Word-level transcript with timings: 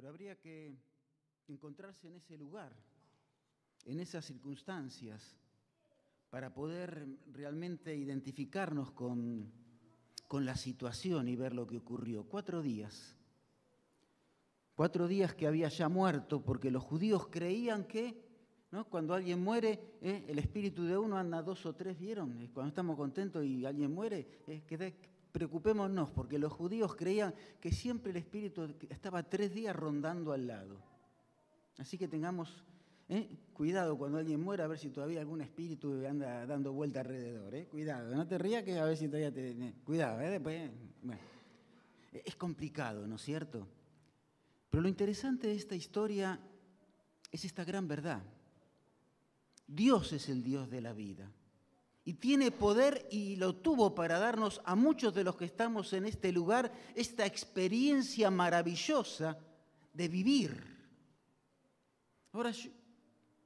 Pero 0.00 0.08
habría 0.08 0.34
que 0.34 0.74
encontrarse 1.46 2.08
en 2.08 2.14
ese 2.14 2.38
lugar, 2.38 2.72
en 3.84 4.00
esas 4.00 4.24
circunstancias, 4.24 5.36
para 6.30 6.54
poder 6.54 7.06
realmente 7.30 7.94
identificarnos 7.94 8.92
con, 8.92 9.52
con 10.26 10.46
la 10.46 10.56
situación 10.56 11.28
y 11.28 11.36
ver 11.36 11.52
lo 11.52 11.66
que 11.66 11.76
ocurrió. 11.76 12.24
Cuatro 12.24 12.62
días. 12.62 13.14
Cuatro 14.74 15.06
días 15.06 15.34
que 15.34 15.46
había 15.46 15.68
ya 15.68 15.90
muerto 15.90 16.42
porque 16.42 16.70
los 16.70 16.82
judíos 16.82 17.26
creían 17.30 17.84
que 17.84 18.24
¿no? 18.70 18.86
cuando 18.86 19.12
alguien 19.12 19.44
muere, 19.44 19.98
¿eh? 20.00 20.24
el 20.28 20.38
espíritu 20.38 20.84
de 20.84 20.96
uno 20.96 21.18
anda 21.18 21.42
dos 21.42 21.66
o 21.66 21.74
tres, 21.74 21.98
¿vieron? 21.98 22.40
Eh, 22.40 22.48
cuando 22.54 22.70
estamos 22.70 22.96
contentos 22.96 23.44
y 23.44 23.66
alguien 23.66 23.92
muere, 23.92 24.44
eh, 24.46 24.62
preocupémonos 25.32 26.10
porque 26.10 26.38
los 26.38 26.52
judíos 26.52 26.94
creían 26.96 27.34
que 27.60 27.72
siempre 27.72 28.10
el 28.10 28.16
espíritu 28.16 28.74
estaba 28.88 29.22
tres 29.22 29.54
días 29.54 29.74
rondando 29.74 30.32
al 30.32 30.46
lado. 30.46 30.76
Así 31.78 31.96
que 31.96 32.08
tengamos 32.08 32.64
cuidado 33.52 33.98
cuando 33.98 34.18
alguien 34.18 34.40
muera 34.40 34.64
a 34.64 34.68
ver 34.68 34.78
si 34.78 34.90
todavía 34.90 35.20
algún 35.20 35.40
espíritu 35.40 36.06
anda 36.06 36.46
dando 36.46 36.72
vuelta 36.72 37.00
alrededor. 37.00 37.66
Cuidado, 37.66 38.14
no 38.14 38.26
te 38.26 38.38
rías 38.38 38.62
que 38.62 38.78
a 38.78 38.84
ver 38.84 38.96
si 38.96 39.06
todavía 39.06 39.32
te... 39.32 39.74
Cuidado, 39.84 40.18
después... 40.18 40.70
Bueno. 41.02 41.20
Es 42.12 42.36
complicado, 42.36 43.06
¿no 43.06 43.16
es 43.16 43.22
cierto? 43.22 43.66
Pero 44.68 44.82
lo 44.82 44.88
interesante 44.88 45.48
de 45.48 45.54
esta 45.54 45.74
historia 45.74 46.40
es 47.30 47.44
esta 47.44 47.64
gran 47.64 47.88
verdad. 47.88 48.22
Dios 49.66 50.12
es 50.12 50.28
el 50.28 50.42
Dios 50.42 50.70
de 50.70 50.80
la 50.80 50.92
vida. 50.92 51.30
Y 52.04 52.14
tiene 52.14 52.50
poder 52.50 53.06
y 53.10 53.36
lo 53.36 53.56
tuvo 53.56 53.94
para 53.94 54.18
darnos 54.18 54.60
a 54.64 54.74
muchos 54.74 55.14
de 55.14 55.24
los 55.24 55.36
que 55.36 55.44
estamos 55.44 55.92
en 55.92 56.06
este 56.06 56.32
lugar 56.32 56.72
esta 56.94 57.26
experiencia 57.26 58.30
maravillosa 58.30 59.38
de 59.92 60.08
vivir. 60.08 60.70
Ahora, 62.32 62.52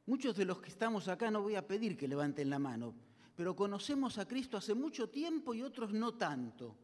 muchos 0.06 0.36
de 0.36 0.44
los 0.44 0.60
que 0.60 0.68
estamos 0.68 1.08
acá 1.08 1.30
no 1.30 1.42
voy 1.42 1.56
a 1.56 1.66
pedir 1.66 1.96
que 1.96 2.06
levanten 2.06 2.50
la 2.50 2.58
mano, 2.58 2.94
pero 3.34 3.56
conocemos 3.56 4.18
a 4.18 4.28
Cristo 4.28 4.56
hace 4.56 4.74
mucho 4.74 5.08
tiempo 5.08 5.54
y 5.54 5.62
otros 5.62 5.92
no 5.92 6.14
tanto. 6.14 6.76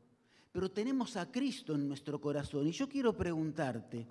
Pero 0.52 0.70
tenemos 0.70 1.16
a 1.16 1.30
Cristo 1.30 1.74
en 1.74 1.86
nuestro 1.86 2.20
corazón. 2.20 2.66
Y 2.66 2.72
yo 2.72 2.88
quiero 2.88 3.16
preguntarte, 3.16 4.08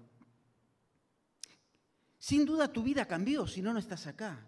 sin 2.17 2.45
duda 2.45 2.71
tu 2.71 2.83
vida 2.83 3.05
cambió 3.05 3.47
si 3.47 3.61
no, 3.61 3.73
no 3.73 3.79
estás 3.79 4.07
acá. 4.07 4.45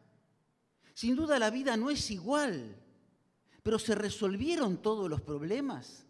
Sin 0.93 1.15
duda 1.15 1.39
la 1.39 1.49
vida 1.49 1.75
no 1.77 1.89
es 1.89 2.11
igual, 2.11 2.80
pero 3.63 3.77
se 3.79 3.95
resolvieron 3.95 4.81
todos 4.81 5.09
los 5.09 5.21
problemas. 5.21 6.05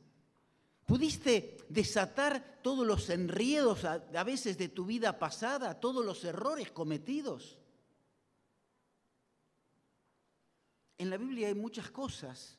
¿Pudiste 0.85 1.57
desatar 1.69 2.59
todos 2.61 2.85
los 2.85 3.09
enriedos 3.09 3.85
a, 3.85 4.23
veces 4.23 4.57
de 4.57 4.69
tu 4.69 4.85
vida 4.85 5.17
pasada, 5.17 5.79
todos 5.79 6.05
los 6.05 6.23
errores 6.25 6.71
cometidos? 6.71 7.57
En 10.97 11.09
la 11.09 11.17
Biblia 11.17 11.47
hay 11.47 11.55
muchas 11.55 11.89
cosas 11.91 12.57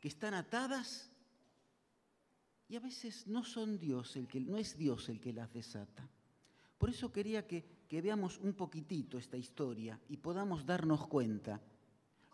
que 0.00 0.08
están 0.08 0.34
atadas 0.34 1.10
y 2.68 2.76
a 2.76 2.80
veces 2.80 3.26
no 3.26 3.44
son 3.44 3.78
Dios 3.78 4.16
el 4.16 4.28
que 4.28 4.40
no 4.40 4.56
es 4.56 4.76
Dios 4.76 5.08
el 5.08 5.20
que 5.20 5.32
las 5.32 5.52
desata. 5.52 6.08
Por 6.78 6.90
eso 6.90 7.12
quería 7.12 7.46
que, 7.46 7.80
veamos 7.90 8.38
un 8.38 8.54
poquitito 8.54 9.18
esta 9.18 9.36
historia 9.36 10.00
y 10.08 10.16
podamos 10.16 10.64
darnos 10.64 11.06
cuenta 11.06 11.60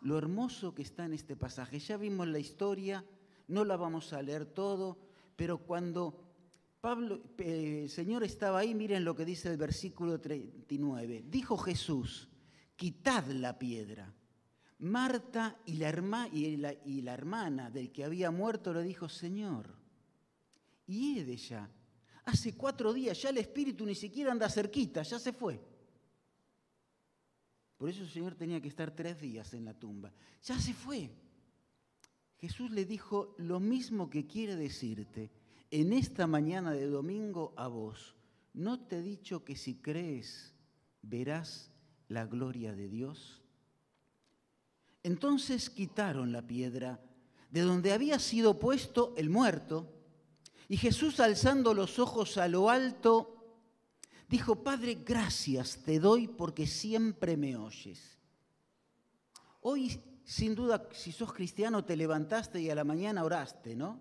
lo 0.01 0.17
hermoso 0.17 0.73
que 0.73 0.81
está 0.81 1.05
en 1.05 1.13
este 1.13 1.35
pasaje. 1.35 1.79
Ya 1.79 1.97
vimos 1.97 2.27
la 2.27 2.39
historia, 2.39 3.05
no 3.47 3.65
la 3.65 3.77
vamos 3.77 4.13
a 4.13 4.21
leer 4.21 4.45
todo, 4.45 4.99
pero 5.35 5.59
cuando 5.59 6.29
Pablo, 6.81 7.21
eh, 7.37 7.81
el 7.83 7.89
Señor 7.89 8.23
estaba 8.23 8.59
ahí, 8.59 8.73
miren 8.73 9.03
lo 9.03 9.15
que 9.15 9.25
dice 9.25 9.49
el 9.49 9.57
versículo 9.57 10.19
39. 10.19 11.25
Dijo 11.27 11.57
Jesús, 11.57 12.29
quitad 12.75 13.25
la 13.27 13.57
piedra. 13.57 14.13
Marta 14.79 15.59
y 15.65 15.75
la, 15.75 16.73
y 16.85 17.01
la 17.01 17.13
hermana 17.13 17.69
del 17.69 17.91
que 17.91 18.05
había 18.05 18.31
muerto 18.31 18.73
le 18.73 18.83
dijo, 18.83 19.09
Señor, 19.09 19.75
y 20.87 21.35
ya 21.35 21.69
Hace 22.25 22.55
cuatro 22.55 22.93
días, 22.93 23.19
ya 23.21 23.29
el 23.29 23.39
espíritu 23.39 23.85
ni 23.85 23.95
siquiera 23.95 24.31
anda 24.31 24.47
cerquita, 24.49 25.01
ya 25.01 25.17
se 25.17 25.33
fue. 25.33 25.59
Por 27.79 27.89
eso 27.89 28.03
el 28.03 28.09
Señor 28.09 28.35
tenía 28.35 28.59
que 28.59 28.67
estar 28.67 28.91
tres 28.91 29.21
días 29.21 29.53
en 29.53 29.63
la 29.63 29.73
tumba. 29.73 30.11
Ya 30.43 30.59
se 30.59 30.73
fue. 30.73 31.09
Jesús 32.37 32.71
le 32.71 32.83
dijo 32.83 33.33
lo 33.37 33.61
mismo 33.61 34.09
que 34.09 34.27
quiere 34.27 34.57
decirte 34.57 35.31
en 35.71 35.93
esta 35.93 36.27
mañana 36.27 36.73
de 36.73 36.87
domingo 36.87 37.53
a 37.55 37.69
vos. 37.69 38.17
¿No 38.53 38.81
te 38.81 38.97
he 38.97 39.01
dicho 39.01 39.45
que 39.45 39.55
si 39.55 39.75
crees 39.75 40.53
verás 41.01 41.71
la 42.09 42.25
gloria 42.25 42.75
de 42.75 42.89
Dios? 42.89 43.41
Entonces 45.01 45.69
quitaron 45.69 46.33
la 46.33 46.45
piedra 46.45 46.99
de 47.49 47.61
donde 47.61 47.93
había 47.93 48.19
sido 48.19 48.59
puesto 48.59 49.13
el 49.15 49.29
muerto 49.29 49.89
y 50.67 50.75
Jesús 50.75 51.21
alzando 51.21 51.73
los 51.73 51.97
ojos 51.97 52.37
a 52.37 52.49
lo 52.49 52.69
alto, 52.69 53.38
dijo, 54.29 54.63
Padre, 54.63 54.99
gracias 55.03 55.79
te 55.83 55.99
doy 55.99 56.27
porque 56.27 56.67
siempre 56.67 57.35
me 57.35 57.57
oyes. 57.57 58.19
Hoy, 59.61 59.99
sin 60.23 60.55
duda, 60.55 60.87
si 60.93 61.11
sos 61.11 61.33
cristiano, 61.33 61.83
te 61.83 61.97
levantaste 61.97 62.61
y 62.61 62.69
a 62.69 62.75
la 62.75 62.83
mañana 62.83 63.23
oraste, 63.23 63.75
¿no? 63.75 63.99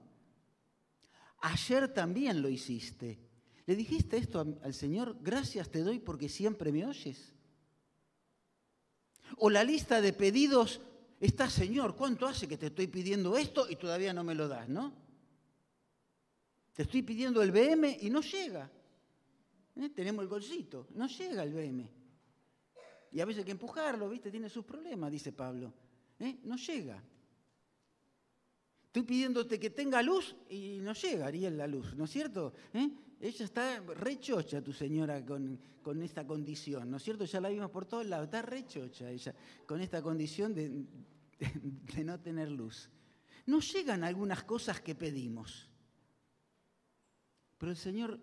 Ayer 1.40 1.92
también 1.92 2.42
lo 2.42 2.48
hiciste. 2.48 3.18
¿Le 3.64 3.74
dijiste 3.74 4.18
esto 4.18 4.58
al 4.62 4.74
Señor? 4.74 5.16
Gracias 5.20 5.70
te 5.70 5.82
doy 5.82 5.98
porque 5.98 6.28
siempre 6.28 6.72
me 6.72 6.84
oyes. 6.84 7.32
O 9.38 9.50
la 9.50 9.64
lista 9.64 10.00
de 10.00 10.12
pedidos 10.12 10.80
está, 11.20 11.48
Señor, 11.48 11.96
¿cuánto 11.96 12.26
hace 12.26 12.46
que 12.48 12.58
te 12.58 12.66
estoy 12.66 12.86
pidiendo 12.86 13.36
esto 13.36 13.68
y 13.68 13.76
todavía 13.76 14.12
no 14.12 14.24
me 14.24 14.34
lo 14.34 14.48
das, 14.48 14.68
¿no? 14.68 14.92
Te 16.74 16.82
estoy 16.82 17.02
pidiendo 17.02 17.42
el 17.42 17.50
BM 17.50 17.98
y 18.00 18.10
no 18.10 18.20
llega. 18.20 18.70
¿Eh? 19.78 19.90
Tenemos 19.90 20.22
el 20.22 20.28
golcito, 20.28 20.88
no 20.94 21.06
llega 21.06 21.42
el 21.42 21.52
BM. 21.52 21.88
Y 23.12 23.20
a 23.20 23.24
veces 23.24 23.40
hay 23.40 23.44
que 23.46 23.52
empujarlo, 23.52 24.08
¿viste? 24.08 24.30
Tiene 24.30 24.48
sus 24.48 24.64
problemas, 24.64 25.10
dice 25.10 25.32
Pablo. 25.32 25.72
¿Eh? 26.18 26.40
No 26.44 26.56
llega. 26.56 27.02
Estoy 28.86 29.02
pidiéndote 29.02 29.60
que 29.60 29.70
tenga 29.70 30.02
luz 30.02 30.34
y 30.50 30.78
no 30.82 30.92
llega, 30.94 31.26
Ariel, 31.26 31.56
la 31.56 31.66
luz, 31.66 31.94
¿no 31.94 32.04
es 32.04 32.10
cierto? 32.10 32.52
¿Eh? 32.72 32.90
Ella 33.20 33.44
está 33.44 33.80
rechocha, 33.80 34.62
tu 34.62 34.72
señora, 34.72 35.24
con, 35.24 35.58
con, 35.82 36.02
esta 36.02 36.26
condición, 36.26 36.90
¿no 36.90 36.96
es 36.96 37.02
cierto? 37.02 37.24
Ya 37.24 37.40
la 37.40 37.48
vimos 37.48 37.70
por 37.70 37.84
todos 37.84 38.06
lados, 38.06 38.26
está 38.26 38.42
rechocha 38.42 39.10
ella, 39.10 39.34
con 39.66 39.80
esta 39.80 40.02
condición 40.02 40.54
de, 40.54 40.84
de 41.38 42.04
no 42.04 42.18
tener 42.20 42.50
luz. 42.50 42.90
No 43.46 43.60
llegan 43.60 44.04
algunas 44.04 44.42
cosas 44.44 44.80
que 44.80 44.94
pedimos. 44.94 45.68
Pero 47.58 47.72
el 47.72 47.78
Señor 47.78 48.20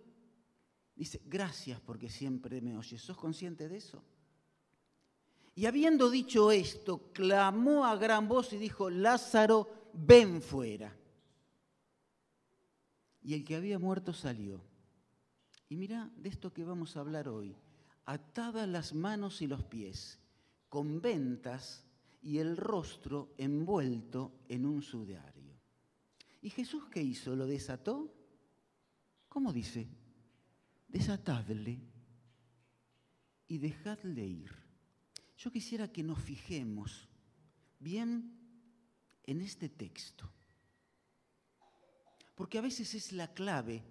dice, 0.96 1.22
gracias 1.26 1.80
porque 1.82 2.10
siempre 2.10 2.62
me 2.62 2.78
oyes. 2.78 3.02
¿Sos 3.02 3.18
consciente 3.18 3.68
de 3.68 3.78
eso? 3.78 4.04
Y 5.56 5.66
habiendo 5.66 6.10
dicho 6.10 6.52
esto, 6.52 7.12
clamó 7.14 7.86
a 7.86 7.96
gran 7.96 8.28
voz 8.28 8.52
y 8.54 8.58
dijo, 8.58 8.90
Lázaro, 8.90 9.92
ven 9.94 10.42
fuera. 10.42 10.96
Y 13.22 13.34
el 13.34 13.44
que 13.44 13.56
había 13.56 13.80
muerto 13.80 14.14
salió. 14.14 14.62
Y 15.70 15.78
mira 15.78 16.12
de 16.18 16.30
esto 16.30 16.54
que 16.54 16.66
vamos 16.66 16.96
a 16.96 17.00
hablar 17.00 17.30
hoy. 17.30 17.56
Atadas 18.06 18.68
las 18.68 18.94
manos 18.94 19.42
y 19.42 19.48
los 19.48 19.64
pies, 19.64 20.20
con 20.70 21.02
ventas 21.02 21.86
y 22.22 22.38
el 22.40 22.58
rostro 22.58 23.34
envuelto 23.38 24.34
en 24.50 24.66
un 24.66 24.82
sudario. 24.82 25.60
¿Y 26.42 26.50
Jesús 26.50 26.86
qué 26.92 27.02
hizo? 27.02 27.36
¿Lo 27.36 27.48
desató? 27.48 28.14
¿Cómo 29.30 29.52
dice? 29.52 29.88
Desatadle 30.88 31.80
y 33.48 33.58
dejadle 33.58 34.26
ir. 34.26 34.52
Yo 35.38 35.52
quisiera 35.52 35.92
que 35.92 36.04
nos 36.04 36.20
fijemos 36.20 37.08
bien 37.80 38.40
en 39.24 39.42
este 39.42 39.70
texto, 39.70 40.30
porque 42.36 42.58
a 42.58 42.62
veces 42.62 42.94
es 42.94 43.12
la 43.12 43.34
clave 43.34 43.84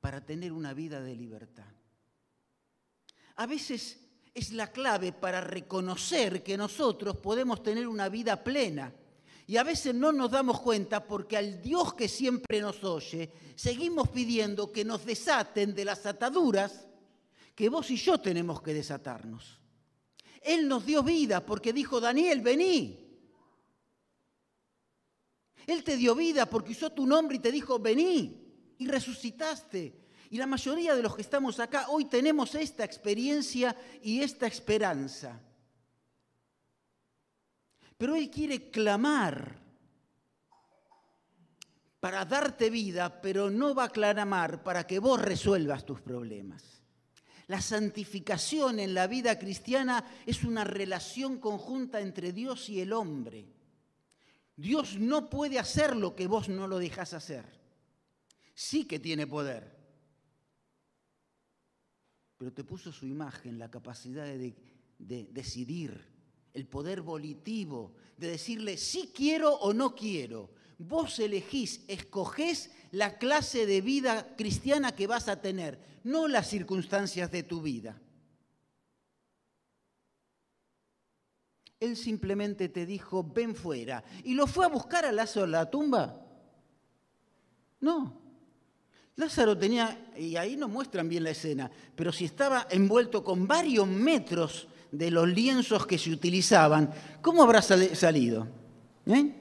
para 0.00 0.24
tener 0.24 0.52
una 0.52 0.74
vida 0.74 1.00
de 1.00 1.16
libertad. 1.16 1.72
A 3.36 3.46
veces 3.46 3.98
es 4.34 4.52
la 4.52 4.72
clave 4.72 5.12
para 5.12 5.40
reconocer 5.40 6.42
que 6.42 6.56
nosotros 6.56 7.16
podemos 7.16 7.62
tener 7.62 7.86
una 7.86 8.08
vida 8.08 8.42
plena 8.42 8.94
y 9.52 9.58
a 9.58 9.64
veces 9.64 9.94
no 9.94 10.12
nos 10.12 10.30
damos 10.30 10.62
cuenta 10.62 11.06
porque 11.06 11.36
al 11.36 11.60
Dios 11.60 11.92
que 11.92 12.08
siempre 12.08 12.62
nos 12.62 12.82
oye, 12.84 13.30
seguimos 13.54 14.08
pidiendo 14.08 14.72
que 14.72 14.82
nos 14.82 15.04
desaten 15.04 15.74
de 15.74 15.84
las 15.84 16.06
ataduras 16.06 16.86
que 17.54 17.68
vos 17.68 17.90
y 17.90 17.96
yo 17.96 18.16
tenemos 18.16 18.62
que 18.62 18.72
desatarnos. 18.72 19.60
Él 20.40 20.66
nos 20.66 20.86
dio 20.86 21.02
vida 21.02 21.44
porque 21.44 21.74
dijo, 21.74 22.00
Daniel, 22.00 22.40
vení. 22.40 22.98
Él 25.66 25.84
te 25.84 25.98
dio 25.98 26.14
vida 26.14 26.46
porque 26.46 26.72
usó 26.72 26.88
tu 26.88 27.06
nombre 27.06 27.36
y 27.36 27.40
te 27.40 27.52
dijo, 27.52 27.78
vení. 27.78 28.74
Y 28.78 28.86
resucitaste. 28.86 30.00
Y 30.30 30.38
la 30.38 30.46
mayoría 30.46 30.96
de 30.96 31.02
los 31.02 31.14
que 31.14 31.20
estamos 31.20 31.60
acá 31.60 31.90
hoy 31.90 32.06
tenemos 32.06 32.54
esta 32.54 32.84
experiencia 32.84 33.76
y 34.02 34.22
esta 34.22 34.46
esperanza. 34.46 35.42
Pero 38.02 38.16
Él 38.16 38.30
quiere 38.30 38.68
clamar 38.68 39.62
para 42.00 42.24
darte 42.24 42.68
vida, 42.68 43.22
pero 43.22 43.48
no 43.48 43.76
va 43.76 43.84
a 43.84 43.90
clamar 43.90 44.64
para 44.64 44.84
que 44.88 44.98
vos 44.98 45.22
resuelvas 45.22 45.86
tus 45.86 46.00
problemas. 46.00 46.82
La 47.46 47.60
santificación 47.60 48.80
en 48.80 48.92
la 48.92 49.06
vida 49.06 49.38
cristiana 49.38 50.04
es 50.26 50.42
una 50.42 50.64
relación 50.64 51.38
conjunta 51.38 52.00
entre 52.00 52.32
Dios 52.32 52.68
y 52.70 52.80
el 52.80 52.92
hombre. 52.92 53.46
Dios 54.56 54.98
no 54.98 55.30
puede 55.30 55.60
hacer 55.60 55.94
lo 55.94 56.16
que 56.16 56.26
vos 56.26 56.48
no 56.48 56.66
lo 56.66 56.80
dejas 56.80 57.14
hacer. 57.14 57.44
Sí 58.52 58.84
que 58.84 58.98
tiene 58.98 59.28
poder. 59.28 59.78
Pero 62.36 62.52
te 62.52 62.64
puso 62.64 62.90
su 62.90 63.06
imagen, 63.06 63.60
la 63.60 63.70
capacidad 63.70 64.24
de, 64.24 64.56
de 64.98 65.28
decidir, 65.30 66.11
el 66.54 66.66
poder 66.66 67.02
volitivo, 67.02 67.92
de 68.16 68.30
decirle 68.30 68.76
sí 68.76 69.10
quiero 69.14 69.54
o 69.54 69.72
no 69.72 69.94
quiero. 69.94 70.50
Vos 70.78 71.18
elegís, 71.18 71.82
escogés 71.88 72.70
la 72.90 73.18
clase 73.18 73.66
de 73.66 73.80
vida 73.80 74.34
cristiana 74.36 74.94
que 74.94 75.06
vas 75.06 75.28
a 75.28 75.40
tener, 75.40 75.78
no 76.04 76.28
las 76.28 76.48
circunstancias 76.48 77.30
de 77.30 77.42
tu 77.42 77.62
vida. 77.62 78.00
Él 81.80 81.96
simplemente 81.96 82.68
te 82.68 82.86
dijo, 82.86 83.24
ven 83.24 83.56
fuera. 83.56 84.04
¿Y 84.22 84.34
lo 84.34 84.46
fue 84.46 84.64
a 84.64 84.68
buscar 84.68 85.04
a 85.04 85.10
Lázaro 85.10 85.46
a 85.46 85.48
la 85.48 85.70
tumba? 85.70 86.24
No. 87.80 88.20
Lázaro 89.16 89.58
tenía, 89.58 90.12
y 90.16 90.36
ahí 90.36 90.56
no 90.56 90.68
muestran 90.68 91.08
bien 91.08 91.24
la 91.24 91.30
escena, 91.30 91.70
pero 91.96 92.12
si 92.12 92.24
estaba 92.24 92.66
envuelto 92.70 93.24
con 93.24 93.48
varios 93.48 93.86
metros 93.86 94.68
de 94.92 95.10
los 95.10 95.26
lienzos 95.26 95.86
que 95.86 95.98
se 95.98 96.10
utilizaban, 96.12 96.90
¿cómo 97.22 97.42
habrá 97.42 97.62
salido? 97.62 98.46
¿Eh? 99.06 99.34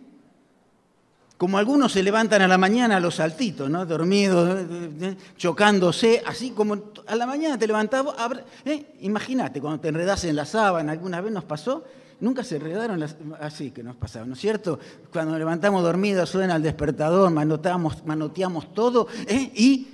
Como 1.38 1.57
algunos 1.57 1.92
se 1.92 2.03
levantan 2.03 2.42
a 2.44 2.48
la 2.48 2.57
mañana 2.57 2.98
a 2.98 3.00
los 3.00 3.15
saltitos, 3.15 3.69
¿no? 3.69 3.86
Dormidos, 3.86 4.59
eh, 4.59 4.92
eh, 5.01 5.18
chocándose, 5.38 6.24
así 6.25 6.51
como 6.51 6.94
a 7.06 7.15
la 7.15 7.25
mañana 7.25 7.57
te 7.57 7.68
levantabas, 7.68 8.15
¿eh? 8.63 8.95
imagínate 9.01 9.59
cuando 9.59 9.81
te 9.81 9.89
enredas 9.89 10.24
en 10.24 10.36
la 10.36 10.45
sábana, 10.45 10.94
alguna 10.94 11.19
vez 11.19 11.33
nos 11.33 11.44
pasó, 11.44 11.83
nunca 12.21 12.44
se 12.44 12.56
enredaron 12.56 13.04
así 13.42 13.71
que 13.71 13.83
nos 13.83 13.97
pasaba, 13.97 14.25
¿no 14.25 14.33
es 14.33 14.39
cierto? 14.39 14.80
Cuando 15.12 15.38
levantamos 15.38 15.83
dormidos 15.83 16.30
suena 16.30 16.56
el 16.56 16.63
despertador, 16.63 17.30
manoteamos, 17.31 18.06
manoteamos 18.06 18.74
todo, 18.74 19.07
y, 19.27 19.88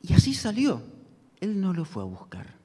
y 0.00 0.12
así 0.14 0.32
salió. 0.32 0.80
Él 1.40 1.60
no 1.60 1.74
lo 1.74 1.84
fue 1.84 2.04
a 2.04 2.06
buscar. 2.06 2.55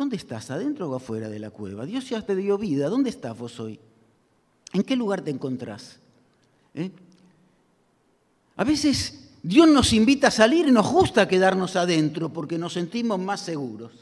¿Dónde 0.00 0.16
estás? 0.16 0.50
¿Adentro 0.50 0.88
o 0.88 0.94
afuera 0.94 1.28
de 1.28 1.38
la 1.38 1.50
cueva? 1.50 1.84
Dios 1.84 2.08
ya 2.08 2.22
te 2.22 2.34
dio 2.34 2.56
vida. 2.56 2.88
¿Dónde 2.88 3.10
estás 3.10 3.36
vos 3.36 3.60
hoy? 3.60 3.78
¿En 4.72 4.82
qué 4.82 4.96
lugar 4.96 5.20
te 5.20 5.30
encontrás? 5.30 5.98
¿Eh? 6.72 6.90
A 8.56 8.64
veces 8.64 9.28
Dios 9.42 9.68
nos 9.68 9.92
invita 9.92 10.28
a 10.28 10.30
salir 10.30 10.68
y 10.68 10.70
nos 10.70 10.90
gusta 10.90 11.28
quedarnos 11.28 11.76
adentro 11.76 12.30
porque 12.30 12.56
nos 12.56 12.72
sentimos 12.72 13.20
más 13.20 13.42
seguros. 13.42 13.92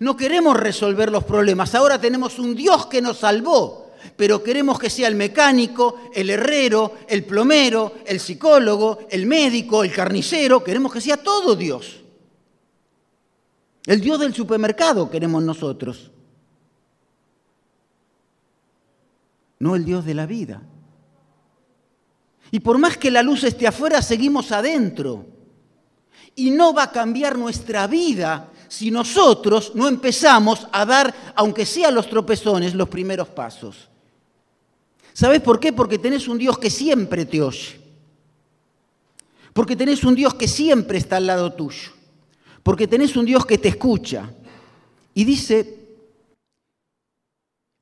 No 0.00 0.16
queremos 0.16 0.56
resolver 0.56 1.12
los 1.12 1.24
problemas. 1.24 1.74
Ahora 1.74 2.00
tenemos 2.00 2.38
un 2.38 2.54
Dios 2.54 2.86
que 2.86 3.02
nos 3.02 3.18
salvó, 3.18 3.90
pero 4.16 4.42
queremos 4.42 4.78
que 4.78 4.88
sea 4.88 5.08
el 5.08 5.14
mecánico, 5.14 6.08
el 6.14 6.30
herrero, 6.30 6.94
el 7.06 7.26
plomero, 7.26 7.96
el 8.06 8.18
psicólogo, 8.18 9.00
el 9.10 9.26
médico, 9.26 9.84
el 9.84 9.92
carnicero. 9.92 10.64
Queremos 10.64 10.90
que 10.90 11.02
sea 11.02 11.18
todo 11.18 11.54
Dios. 11.54 12.01
El 13.86 14.00
Dios 14.00 14.20
del 14.20 14.34
supermercado 14.34 15.10
queremos 15.10 15.42
nosotros. 15.42 16.12
no 19.62 19.76
el 19.76 19.84
Dios 19.84 20.04
de 20.04 20.14
la 20.14 20.26
vida. 20.26 20.60
Y 22.50 22.58
por 22.58 22.78
más 22.78 22.96
que 22.96 23.12
la 23.12 23.22
luz 23.22 23.44
esté 23.44 23.68
afuera, 23.68 24.02
seguimos 24.02 24.50
adentro. 24.50 25.24
Y 26.34 26.50
no 26.50 26.74
va 26.74 26.82
a 26.84 26.90
cambiar 26.90 27.38
nuestra 27.38 27.86
vida 27.86 28.50
si 28.66 28.90
nosotros 28.90 29.70
no 29.76 29.86
empezamos 29.86 30.66
a 30.72 30.84
dar, 30.84 31.14
aunque 31.36 31.64
sean 31.64 31.94
los 31.94 32.10
tropezones, 32.10 32.74
los 32.74 32.88
primeros 32.88 33.28
pasos. 33.28 33.88
¿Sabes 35.12 35.40
por 35.40 35.60
qué? 35.60 35.72
Porque 35.72 35.96
tenés 35.96 36.26
un 36.26 36.38
Dios 36.38 36.58
que 36.58 36.68
siempre 36.68 37.24
te 37.24 37.40
oye. 37.40 37.80
Porque 39.52 39.76
tenés 39.76 40.02
un 40.02 40.16
Dios 40.16 40.34
que 40.34 40.48
siempre 40.48 40.98
está 40.98 41.18
al 41.18 41.28
lado 41.28 41.52
tuyo. 41.52 41.92
Porque 42.62 42.86
tenés 42.86 43.16
un 43.16 43.26
Dios 43.26 43.44
que 43.44 43.58
te 43.58 43.68
escucha. 43.68 44.32
Y 45.14 45.24
dice, 45.24 45.82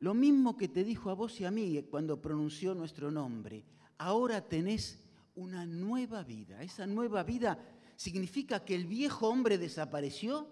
lo 0.00 0.14
mismo 0.14 0.56
que 0.56 0.68
te 0.68 0.82
dijo 0.82 1.10
a 1.10 1.14
vos 1.14 1.40
y 1.40 1.44
a 1.44 1.50
mí 1.50 1.82
cuando 1.90 2.20
pronunció 2.20 2.74
nuestro 2.74 3.10
nombre. 3.10 3.64
Ahora 3.98 4.40
tenés 4.40 4.98
una 5.34 5.66
nueva 5.66 6.22
vida. 6.22 6.62
Esa 6.62 6.86
nueva 6.86 7.22
vida 7.22 7.58
significa 7.96 8.64
que 8.64 8.74
el 8.74 8.86
viejo 8.86 9.28
hombre 9.28 9.58
desapareció. 9.58 10.48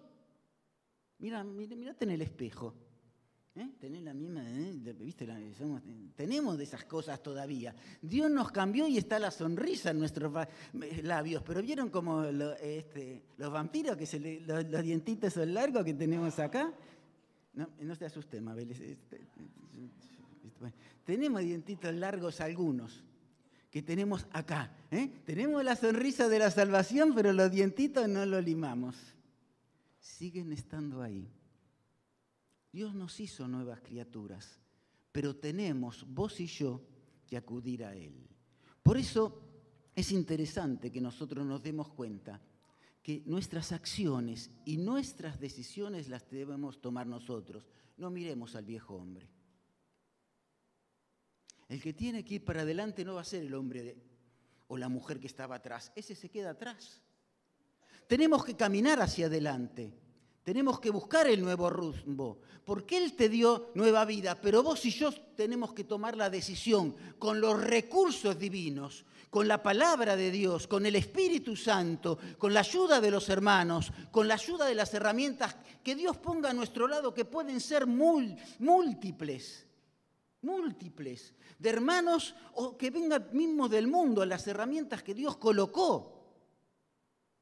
Mira, 1.19 1.43
mírate 1.43 2.05
en 2.05 2.11
el 2.11 2.23
espejo. 2.23 2.75
¿Eh? 3.58 3.70
Tenés 3.81 4.02
la 4.02 4.14
misma, 4.14 4.43
¿eh? 4.49 4.94
¿viste? 5.00 5.26
tenemos 6.14 6.56
de 6.56 6.62
esas 6.62 6.84
cosas 6.84 7.20
todavía. 7.20 7.75
Dios 8.00 8.31
nos 8.31 8.52
cambió 8.52 8.87
y 8.87 8.99
está 8.99 9.19
la 9.19 9.32
sonrisa 9.32 9.90
en 9.90 9.99
nuestros 9.99 10.32
labios, 11.02 11.43
pero 11.44 11.60
vieron 11.60 11.90
como 11.90 12.22
este, 12.25 13.25
los 13.37 13.52
vampiros, 13.52 13.96
que 13.96 14.43
los, 14.46 14.64
los 14.70 14.82
dientitos 14.82 15.32
son 15.32 15.52
largos 15.52 15.84
que 15.84 15.94
tenemos 15.94 16.38
acá. 16.38 16.72
No, 17.55 17.69
no 17.81 17.96
te 17.96 18.06
asustes, 18.06 18.40
Mabel. 18.40 18.76
Tenemos 21.05 21.40
dientitos 21.40 21.93
largos 21.94 22.40
algunos 22.40 23.02
que 23.70 23.82
tenemos 23.82 24.26
acá. 24.32 24.72
¿eh? 24.93 25.10
Tenemos 25.25 25.64
la 25.64 25.75
sonrisa 25.75 26.28
de 26.28 26.38
la 26.38 26.50
salvación, 26.50 27.12
pero 27.14 27.32
los 27.32 27.50
dientitos 27.50 28.08
no 28.08 28.25
los 28.25 28.44
limamos. 28.44 28.96
Siguen 29.99 30.52
estando 30.52 31.02
ahí. 31.02 31.28
Dios 32.73 32.94
nos 32.94 33.19
hizo 33.20 33.49
nuevas 33.49 33.81
criaturas, 33.81 34.61
pero 35.12 35.37
tenemos, 35.37 36.05
vos 36.09 36.41
y 36.41 36.47
yo, 36.47 36.82
que 37.26 37.37
acudir 37.37 37.85
a 37.85 37.94
Él. 37.94 38.29
Por 38.82 38.97
eso 38.97 39.43
es 39.94 40.12
interesante 40.12 40.91
que 40.91 41.00
nosotros 41.00 41.44
nos 41.44 41.62
demos 41.62 41.91
cuenta 41.91 42.41
que 43.03 43.22
nuestras 43.27 43.72
acciones 43.72 44.51
y 44.65 44.77
nuestras 44.77 45.41
decisiones 45.41 46.08
las 46.08 46.29
debemos 46.31 46.81
tomar 46.81 47.06
nosotros. 47.06 47.67
No 47.96 48.10
miremos 48.10 48.55
al 48.55 48.65
viejo 48.65 48.94
hombre. 48.94 49.29
El 51.69 51.82
que 51.82 51.93
tiene 51.93 52.25
que 52.25 52.37
ir 52.37 52.44
para 52.44 52.63
adelante 52.63 53.05
no 53.05 53.15
va 53.15 53.22
a 53.22 53.25
ser 53.25 53.43
el 53.43 53.55
hombre 53.55 53.96
o 54.69 54.77
la 54.77 54.89
mujer 54.89 55.20
que 55.20 55.27
estaba 55.27 55.56
atrás. 55.56 55.93
Ese 55.94 56.15
se 56.15 56.31
queda 56.31 56.51
atrás. 56.51 57.03
Tenemos 58.06 58.44
que 58.44 58.56
caminar 58.56 59.01
hacia 59.01 59.27
adelante. 59.27 59.93
Tenemos 60.43 60.81
que 60.81 60.91
buscar 60.91 61.27
el 61.27 61.43
nuevo 61.43 61.69
rumbo, 61.69 62.41
porque 62.65 62.97
Él 62.97 63.15
te 63.15 63.29
dio 63.29 63.71
nueva 63.75 64.05
vida, 64.05 64.35
pero 64.41 64.63
vos 64.63 64.85
y 64.87 64.91
yo 64.91 65.13
tenemos 65.35 65.75
que 65.75 65.85
tomar 65.85 66.17
la 66.17 66.31
decisión 66.31 66.95
con 67.19 67.41
los 67.41 67.63
recursos 67.63 68.39
divinos, 68.39 69.05
con 69.31 69.47
la 69.47 69.63
palabra 69.63 70.17
de 70.17 70.31
Dios, 70.31 70.67
con 70.67 70.87
el 70.87 70.97
Espíritu 70.97 71.55
Santo, 71.55 72.19
con 72.39 72.55
la 72.55 72.61
ayuda 72.61 73.01
de 73.01 73.11
los 73.11 73.29
hermanos, 73.29 73.93
con 74.11 74.27
la 74.27 74.35
ayuda 74.35 74.67
de 74.67 74.75
las 74.75 74.93
herramientas 74.95 75.57
que 75.83 75.95
Dios 75.95 76.17
ponga 76.17 76.51
a 76.51 76.55
nuestro 76.55 76.89
lado, 76.89 77.13
que 77.13 77.25
pueden 77.25 77.61
ser 77.61 77.87
múltiples, 77.87 79.67
múltiples, 80.43 81.35
de 81.59 81.71
hermanos 81.71 82.35
o 82.55 82.77
que 82.77 82.91
vengan 82.91 83.29
mismos 83.33 83.71
del 83.71 83.89
mundo, 83.89 84.25
las 84.25 84.47
herramientas 84.47 85.03
que 85.03 85.15
Dios 85.15 85.37
colocó, 85.37 86.15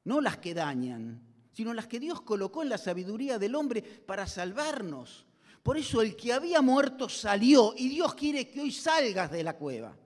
no 0.04 0.20
las 0.20 0.38
que 0.38 0.54
dañan 0.54 1.25
sino 1.56 1.72
las 1.72 1.86
que 1.86 1.98
Dios 1.98 2.20
colocó 2.20 2.62
en 2.62 2.68
la 2.68 2.76
sabiduría 2.76 3.38
del 3.38 3.54
hombre 3.54 3.80
para 3.80 4.26
salvarnos. 4.26 5.24
Por 5.62 5.78
eso 5.78 6.02
el 6.02 6.14
que 6.14 6.34
había 6.34 6.60
muerto 6.60 7.08
salió 7.08 7.72
y 7.74 7.88
Dios 7.88 8.14
quiere 8.14 8.46
que 8.46 8.60
hoy 8.60 8.70
salgas 8.70 9.30
de 9.30 9.42
la 9.42 9.56
cueva. 9.56 9.96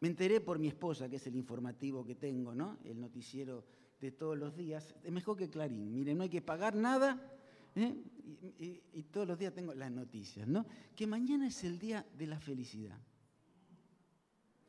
Me 0.00 0.08
enteré 0.08 0.42
por 0.42 0.58
mi 0.58 0.68
esposa, 0.68 1.08
que 1.08 1.16
es 1.16 1.26
el 1.26 1.36
informativo 1.36 2.04
que 2.04 2.16
tengo, 2.16 2.54
¿no? 2.54 2.76
El 2.84 3.00
noticiero 3.00 3.64
de 3.98 4.10
todos 4.10 4.36
los 4.36 4.54
días. 4.54 4.94
Es 5.02 5.10
mejor 5.10 5.38
que 5.38 5.48
Clarín. 5.48 5.90
Miren, 5.90 6.18
no 6.18 6.24
hay 6.24 6.28
que 6.28 6.42
pagar 6.42 6.74
nada. 6.74 7.18
¿eh? 7.74 7.96
Y, 8.58 8.82
y, 8.92 9.02
todos 9.04 9.26
los 9.26 9.38
días 9.38 9.54
tengo 9.54 9.72
las 9.72 9.90
noticias, 9.90 10.46
¿no? 10.46 10.66
Que 10.94 11.06
mañana 11.06 11.48
es 11.48 11.64
el 11.64 11.78
día 11.78 12.04
de 12.12 12.26
la 12.26 12.38
felicidad. 12.38 12.98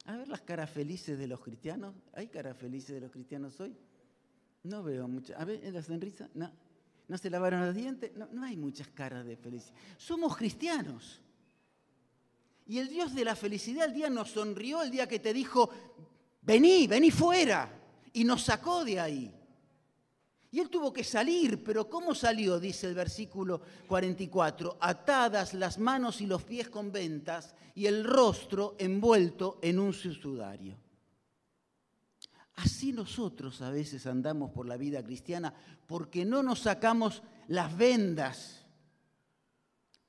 A 0.05 0.15
ver 0.15 0.29
las 0.29 0.41
caras 0.43 0.69
felices 0.69 1.19
de 1.19 1.27
los 1.27 1.41
cristianos. 1.41 1.93
¿Hay 2.13 2.29
caras 2.29 2.55
felices 2.55 2.95
de 2.95 3.01
los 3.01 3.11
cristianos 3.11 3.59
hoy? 3.59 3.75
No 4.63 4.83
veo 4.83 5.07
muchas. 5.07 5.39
A 5.39 5.45
ver, 5.45 5.63
en 5.63 5.73
la 5.73 5.81
sonrisa, 5.81 6.29
no. 6.33 6.51
¿No 7.07 7.17
se 7.17 7.29
lavaron 7.29 7.65
los 7.65 7.75
dientes? 7.75 8.15
No, 8.15 8.27
no 8.31 8.43
hay 8.43 8.55
muchas 8.55 8.87
caras 8.89 9.25
de 9.25 9.35
felicidad. 9.35 9.73
Somos 9.97 10.37
cristianos. 10.37 11.19
Y 12.67 12.77
el 12.77 12.87
Dios 12.87 13.15
de 13.15 13.25
la 13.25 13.35
felicidad 13.35 13.87
el 13.87 13.93
día 13.93 14.11
nos 14.11 14.29
sonrió, 14.29 14.83
el 14.83 14.91
día 14.91 15.07
que 15.07 15.17
te 15.17 15.33
dijo, 15.33 15.71
vení, 16.43 16.85
vení 16.85 17.09
fuera. 17.09 17.67
Y 18.13 18.23
nos 18.23 18.43
sacó 18.43 18.85
de 18.85 18.99
ahí. 18.99 19.33
Y 20.51 20.59
él 20.59 20.69
tuvo 20.69 20.91
que 20.91 21.03
salir, 21.03 21.63
pero 21.63 21.89
¿cómo 21.89 22.13
salió? 22.13 22.59
Dice 22.59 22.87
el 22.87 22.95
versículo 22.95 23.61
44, 23.87 24.77
atadas 24.79 25.53
las 25.53 25.77
manos 25.77 26.21
y 26.21 26.27
los 26.27 26.43
pies 26.43 26.69
con 26.69 26.91
ventas 26.91 27.55
y 27.75 27.85
el 27.85 28.03
rostro 28.03 28.75
envuelto 28.79 29.59
en 29.61 29.79
un 29.79 29.93
sudario. 29.93 30.75
Así 32.59 32.91
nosotros 32.91 33.61
a 33.61 33.71
veces 33.71 34.05
andamos 34.05 34.51
por 34.51 34.67
la 34.67 34.75
vida 34.75 35.01
cristiana 35.01 35.53
porque 35.87 36.25
no 36.25 36.43
nos 36.43 36.59
sacamos 36.59 37.23
las 37.47 37.77
vendas, 37.77 38.65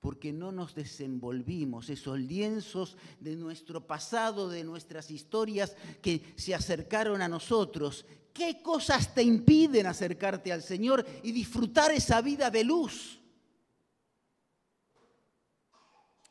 porque 0.01 0.33
no 0.33 0.51
nos 0.51 0.75
desenvolvimos 0.75 1.91
esos 1.91 2.19
lienzos 2.19 2.97
de 3.21 3.37
nuestro 3.37 3.87
pasado, 3.87 4.49
de 4.49 4.65
nuestras 4.65 5.13
historias 5.13 5.77
que 6.03 6.35
se 6.35 6.53
acercaron 6.53 7.23
a 7.23 7.29
nosotros. 7.29 8.05
¿Qué 8.33 8.61
cosas 8.61 9.15
te 9.15 9.23
impiden 9.23 9.87
acercarte 9.87 10.53
al 10.53 10.63
Señor 10.63 11.07
y 11.23 11.31
disfrutar 11.31 11.93
esa 11.93 12.21
vida 12.21 12.51
de 12.51 12.65
luz 12.65 13.21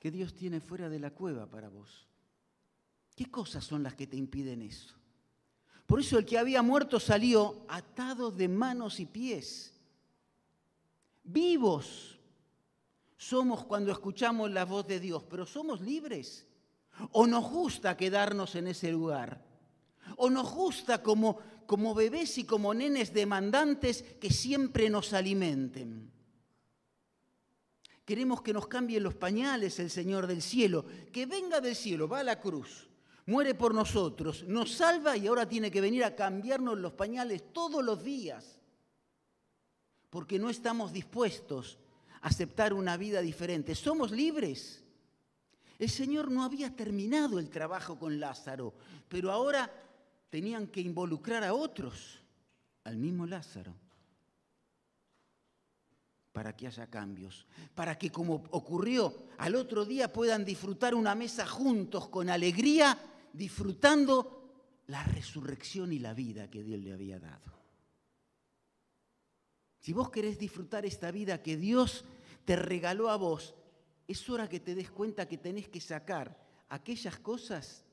que 0.02 0.12
Dios 0.12 0.34
tiene 0.34 0.60
fuera 0.60 0.90
de 0.90 1.00
la 1.00 1.12
cueva 1.12 1.50
para 1.50 1.70
vos? 1.70 2.10
¿Qué 3.16 3.32
cosas 3.32 3.64
son 3.64 3.84
las 3.84 3.96
que 3.96 4.08
te 4.08 4.18
impiden 4.18 4.64
eso? 4.64 4.99
Por 5.90 6.02
eso 6.02 6.20
el 6.20 6.26
que 6.26 6.38
había 6.38 6.62
muerto 6.62 7.00
salió 7.00 7.66
atado 7.68 8.30
de 8.30 8.48
manos 8.48 9.00
y 9.00 9.08
pies, 9.08 9.74
vivos. 11.24 12.20
Somos 13.18 13.66
cuando 13.66 13.92
escuchamos 13.92 14.52
la 14.52 14.66
voz 14.66 14.86
de 14.86 15.00
Dios, 15.00 15.24
pero 15.28 15.48
somos 15.48 15.82
libres. 15.82 16.46
¿O 17.14 17.26
nos 17.26 17.50
gusta 17.50 17.98
quedarnos 17.98 18.54
en 18.54 18.68
ese 18.68 18.92
lugar? 18.92 19.44
¿O 20.18 20.30
nos 20.30 20.54
gusta 20.54 21.02
como, 21.02 21.40
como 21.66 21.96
bebés 21.96 22.38
y 22.38 22.44
como 22.44 22.72
nenes 22.76 23.12
demandantes 23.12 24.04
que 24.22 24.30
siempre 24.30 24.92
nos 24.92 25.12
alimenten? 25.14 26.12
Queremos 28.06 28.44
que 28.44 28.54
nos 28.54 28.68
cambien 28.68 29.02
los 29.02 29.16
pañales 29.16 29.80
el 29.80 29.90
Señor 29.90 30.28
del 30.28 30.44
cielo, 30.44 30.86
que 31.12 31.26
venga 31.26 31.60
del 31.60 31.76
cielo, 31.76 32.08
va 32.08 32.20
a 32.20 32.24
la 32.24 32.40
cruz 32.40 32.89
muere 33.30 33.54
por 33.54 33.76
nosotros, 33.76 34.44
nos 34.48 34.72
salva 34.74 35.16
y 35.16 35.28
ahora 35.28 35.48
tiene 35.48 35.70
que 35.70 35.82
venir 35.82 36.04
a 36.04 36.16
cambiarnos 36.16 36.78
los 36.78 36.94
pañales 36.94 37.54
todos 37.54 37.84
los 37.84 38.04
días, 38.04 38.60
porque 40.10 40.40
no 40.40 40.50
estamos 40.50 40.92
dispuestos 40.92 41.78
a 42.22 42.28
aceptar 42.28 42.74
una 42.74 42.98
vida 42.98 43.22
diferente. 43.22 43.76
Somos 43.76 44.12
libres. 44.12 44.84
El 45.78 45.90
Señor 45.90 46.32
no 46.32 46.44
había 46.44 46.76
terminado 46.76 47.38
el 47.40 47.50
trabajo 47.50 47.98
con 48.00 48.20
Lázaro, 48.20 48.74
pero 49.08 49.32
ahora 49.32 49.72
tenían 50.30 50.68
que 50.68 50.82
involucrar 50.82 51.44
a 51.44 51.54
otros, 51.54 52.20
al 52.84 52.98
mismo 52.98 53.28
Lázaro, 53.28 53.76
para 56.32 56.56
que 56.56 56.66
haya 56.66 56.88
cambios, 56.88 57.46
para 57.76 57.98
que 57.98 58.12
como 58.12 58.44
ocurrió 58.52 59.14
al 59.38 59.56
otro 59.56 59.86
día 59.86 60.12
puedan 60.12 60.44
disfrutar 60.44 60.96
una 60.96 61.14
mesa 61.14 61.46
juntos 61.46 62.10
con 62.10 62.30
alegría 62.30 62.98
disfrutando 63.34 64.84
la 64.88 65.04
resurrección 65.04 65.94
y 65.94 66.00
la 66.00 66.14
vida 66.14 66.50
que 66.50 66.64
Dios 66.64 66.80
le 66.80 66.94
había 66.94 67.20
dado. 67.20 67.60
Si 69.80 69.94
vos 69.94 70.10
querés 70.10 70.38
disfrutar 70.38 70.86
esta 70.86 71.12
vida 71.12 71.42
que 71.42 71.58
Dios 71.58 72.06
te 72.46 72.56
regaló 72.56 73.10
a 73.10 73.16
vos, 73.16 73.56
es 74.08 74.30
hora 74.30 74.50
que 74.50 74.60
te 74.60 74.76
des 74.76 74.90
cuenta 74.90 75.28
que 75.28 75.38
tenés 75.38 75.70
que 75.70 75.80
sacar 75.80 76.38
aquellas 76.70 77.20
cosas, 77.20 77.86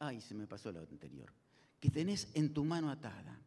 ay, 0.00 0.20
se 0.20 0.34
me 0.34 0.46
pasó 0.46 0.72
lo 0.72 0.80
anterior, 0.80 1.32
que 1.78 1.90
tenés 1.90 2.28
en 2.34 2.52
tu 2.52 2.64
mano 2.64 2.90
atada. 2.90 3.40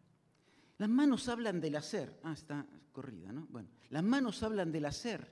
Las 0.77 0.89
manos 0.89 1.27
hablan 1.27 1.60
del 1.60 1.75
hacer. 1.75 2.20
Ah, 2.24 2.34
está 2.34 2.65
corrida, 2.91 3.32
¿no? 3.32 3.48
Bueno, 3.50 3.70
las 3.89 4.03
manos 4.03 4.41
hablan 4.44 4.72
del 4.72 4.86
hacer, 4.86 5.32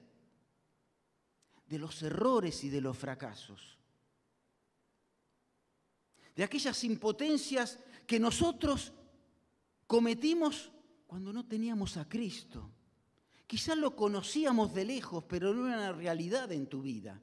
de 1.67 1.79
los 1.79 2.01
errores 2.03 2.63
y 2.63 2.69
de 2.69 2.81
los 2.81 2.97
fracasos 2.97 3.75
de 6.36 6.44
aquellas 6.44 6.84
impotencias 6.84 7.80
que 8.06 8.20
nosotros 8.20 8.92
cometimos 9.88 10.72
cuando 11.08 11.32
no 11.32 11.46
teníamos 11.46 11.98
a 11.98 12.08
Cristo. 12.08 12.72
Quizás 13.48 13.77
lo 13.77 13.96
conocíamos 13.96 14.74
de 14.74 14.86
lejos, 14.86 15.24
pero 15.24 15.54
no 15.54 15.68
era 15.68 15.77
una 15.77 15.92
realidad 15.94 16.51
en 16.51 16.68
tu 16.68 16.82
vida. 16.82 17.22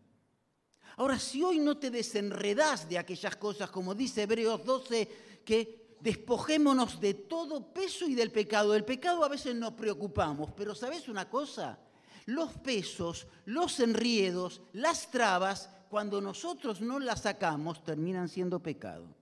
Ahora, 0.96 1.18
si 1.18 1.42
hoy 1.42 1.58
no 1.58 1.78
te 1.78 1.90
desenredás 1.90 2.88
de 2.88 2.98
aquellas 2.98 3.36
cosas, 3.36 3.70
como 3.70 3.94
dice 3.94 4.22
Hebreos 4.22 4.64
12, 4.64 5.40
que 5.44 5.96
despojémonos 6.02 7.00
de 7.00 7.14
todo 7.14 7.72
peso 7.72 8.06
y 8.06 8.14
del 8.14 8.32
pecado. 8.32 8.74
El 8.74 8.84
pecado 8.84 9.24
a 9.24 9.28
veces 9.28 9.54
nos 9.54 9.74
preocupamos, 9.74 10.50
pero 10.56 10.74
¿sabes 10.74 11.08
una 11.08 11.28
cosa? 11.30 11.78
Los 12.26 12.52
pesos, 12.54 13.26
los 13.46 13.78
enriedos, 13.80 14.62
las 14.72 15.10
trabas 15.10 15.70
cuando 15.92 16.22
nosotros 16.22 16.80
no 16.80 16.98
la 16.98 17.14
sacamos, 17.16 17.84
terminan 17.84 18.26
siendo 18.26 18.62
pecado. 18.62 19.14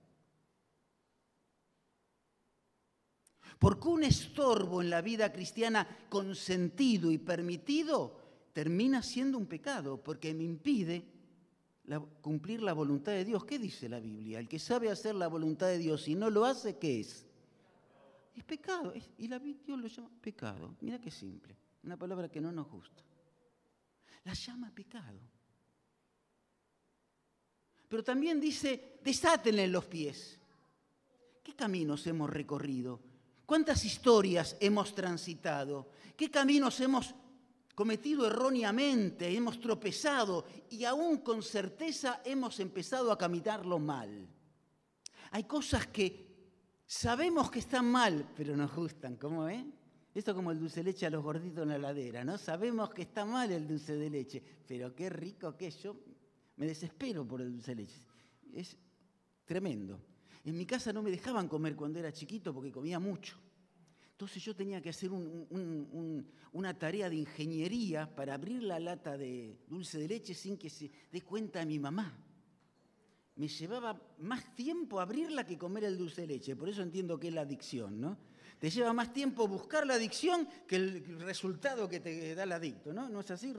Porque 3.58 3.88
un 3.88 4.04
estorbo 4.04 4.80
en 4.80 4.88
la 4.88 5.02
vida 5.02 5.32
cristiana 5.32 5.84
consentido 6.08 7.10
y 7.10 7.18
permitido 7.18 8.16
termina 8.52 9.02
siendo 9.02 9.36
un 9.36 9.46
pecado, 9.46 10.00
porque 10.00 10.32
me 10.32 10.44
impide 10.44 11.04
cumplir 12.20 12.62
la 12.62 12.72
voluntad 12.72 13.10
de 13.10 13.24
Dios. 13.24 13.44
¿Qué 13.44 13.58
dice 13.58 13.88
la 13.88 13.98
Biblia? 13.98 14.38
El 14.38 14.48
que 14.48 14.60
sabe 14.60 14.92
hacer 14.92 15.16
la 15.16 15.26
voluntad 15.26 15.66
de 15.66 15.78
Dios 15.78 16.06
y 16.06 16.14
no 16.14 16.30
lo 16.30 16.44
hace, 16.44 16.78
¿qué 16.78 17.00
es? 17.00 17.26
Es 18.32 18.44
pecado. 18.44 18.94
Y 19.18 19.26
la 19.26 19.40
Biblia 19.40 19.76
lo 19.76 19.88
llama 19.88 20.10
pecado. 20.20 20.76
Mira 20.82 21.00
qué 21.00 21.10
simple. 21.10 21.56
Una 21.82 21.96
palabra 21.96 22.28
que 22.28 22.40
no 22.40 22.52
nos 22.52 22.70
gusta. 22.70 23.02
La 24.22 24.34
llama 24.34 24.70
pecado 24.72 25.39
pero 27.90 28.04
también 28.04 28.40
dice, 28.40 29.00
desátenle 29.02 29.66
los 29.66 29.84
pies. 29.86 30.38
¿Qué 31.42 31.56
caminos 31.56 32.06
hemos 32.06 32.30
recorrido? 32.30 33.00
¿Cuántas 33.44 33.84
historias 33.84 34.56
hemos 34.60 34.94
transitado? 34.94 35.90
¿Qué 36.16 36.30
caminos 36.30 36.78
hemos 36.78 37.12
cometido 37.74 38.28
erróneamente? 38.28 39.36
Hemos 39.36 39.58
tropezado 39.58 40.44
y 40.70 40.84
aún 40.84 41.18
con 41.18 41.42
certeza 41.42 42.22
hemos 42.24 42.60
empezado 42.60 43.10
a 43.10 43.18
caminarlo 43.18 43.80
mal. 43.80 44.28
Hay 45.32 45.42
cosas 45.42 45.88
que 45.88 46.28
sabemos 46.86 47.50
que 47.50 47.58
están 47.58 47.90
mal, 47.90 48.24
pero 48.36 48.56
nos 48.56 48.72
gustan, 48.72 49.16
¿cómo 49.16 49.48
es? 49.48 49.64
Esto 50.14 50.32
como 50.32 50.52
el 50.52 50.60
dulce 50.60 50.84
de 50.84 50.92
leche 50.92 51.06
a 51.06 51.10
los 51.10 51.24
gorditos 51.24 51.64
en 51.64 51.70
la 51.70 51.78
ladera, 51.78 52.22
¿no? 52.22 52.38
Sabemos 52.38 52.90
que 52.90 53.02
está 53.02 53.24
mal 53.24 53.50
el 53.50 53.66
dulce 53.66 53.96
de 53.96 54.10
leche, 54.10 54.40
pero 54.68 54.94
qué 54.94 55.10
rico 55.10 55.56
que 55.56 55.66
es. 55.66 55.82
Yo 55.82 55.96
me 56.60 56.66
desespero 56.66 57.26
por 57.26 57.40
el 57.40 57.50
dulce 57.52 57.74
de 57.74 57.82
leche. 57.82 58.02
Es 58.52 58.76
tremendo. 59.46 59.98
En 60.44 60.58
mi 60.58 60.66
casa 60.66 60.92
no 60.92 61.02
me 61.02 61.10
dejaban 61.10 61.48
comer 61.48 61.74
cuando 61.74 61.98
era 61.98 62.12
chiquito 62.12 62.52
porque 62.52 62.70
comía 62.70 62.98
mucho. 62.98 63.38
Entonces 64.12 64.44
yo 64.44 64.54
tenía 64.54 64.82
que 64.82 64.90
hacer 64.90 65.10
una 65.10 66.78
tarea 66.78 67.08
de 67.08 67.16
ingeniería 67.16 68.14
para 68.14 68.34
abrir 68.34 68.62
la 68.62 68.78
lata 68.78 69.16
de 69.16 69.56
dulce 69.68 70.00
de 70.00 70.08
leche 70.08 70.34
sin 70.34 70.58
que 70.58 70.68
se 70.68 70.90
dé 71.10 71.22
cuenta 71.22 71.64
mi 71.64 71.78
mamá. 71.78 72.14
Me 73.36 73.48
llevaba 73.48 73.98
más 74.18 74.54
tiempo 74.54 75.00
abrirla 75.00 75.46
que 75.46 75.56
comer 75.56 75.84
el 75.84 75.96
dulce 75.96 76.20
de 76.20 76.26
leche. 76.26 76.56
Por 76.56 76.68
eso 76.68 76.82
entiendo 76.82 77.18
que 77.18 77.28
es 77.28 77.34
la 77.34 77.40
adicción, 77.40 77.98
¿no? 77.98 78.18
Te 78.58 78.68
lleva 78.68 78.92
más 78.92 79.14
tiempo 79.14 79.48
buscar 79.48 79.86
la 79.86 79.94
adicción 79.94 80.46
que 80.68 80.76
el 80.76 81.20
resultado 81.20 81.88
que 81.88 82.00
te 82.00 82.34
da 82.34 82.42
el 82.42 82.52
adicto, 82.52 82.92
¿no? 82.92 83.08
¿No 83.08 83.20
es 83.20 83.30
así, 83.30 83.54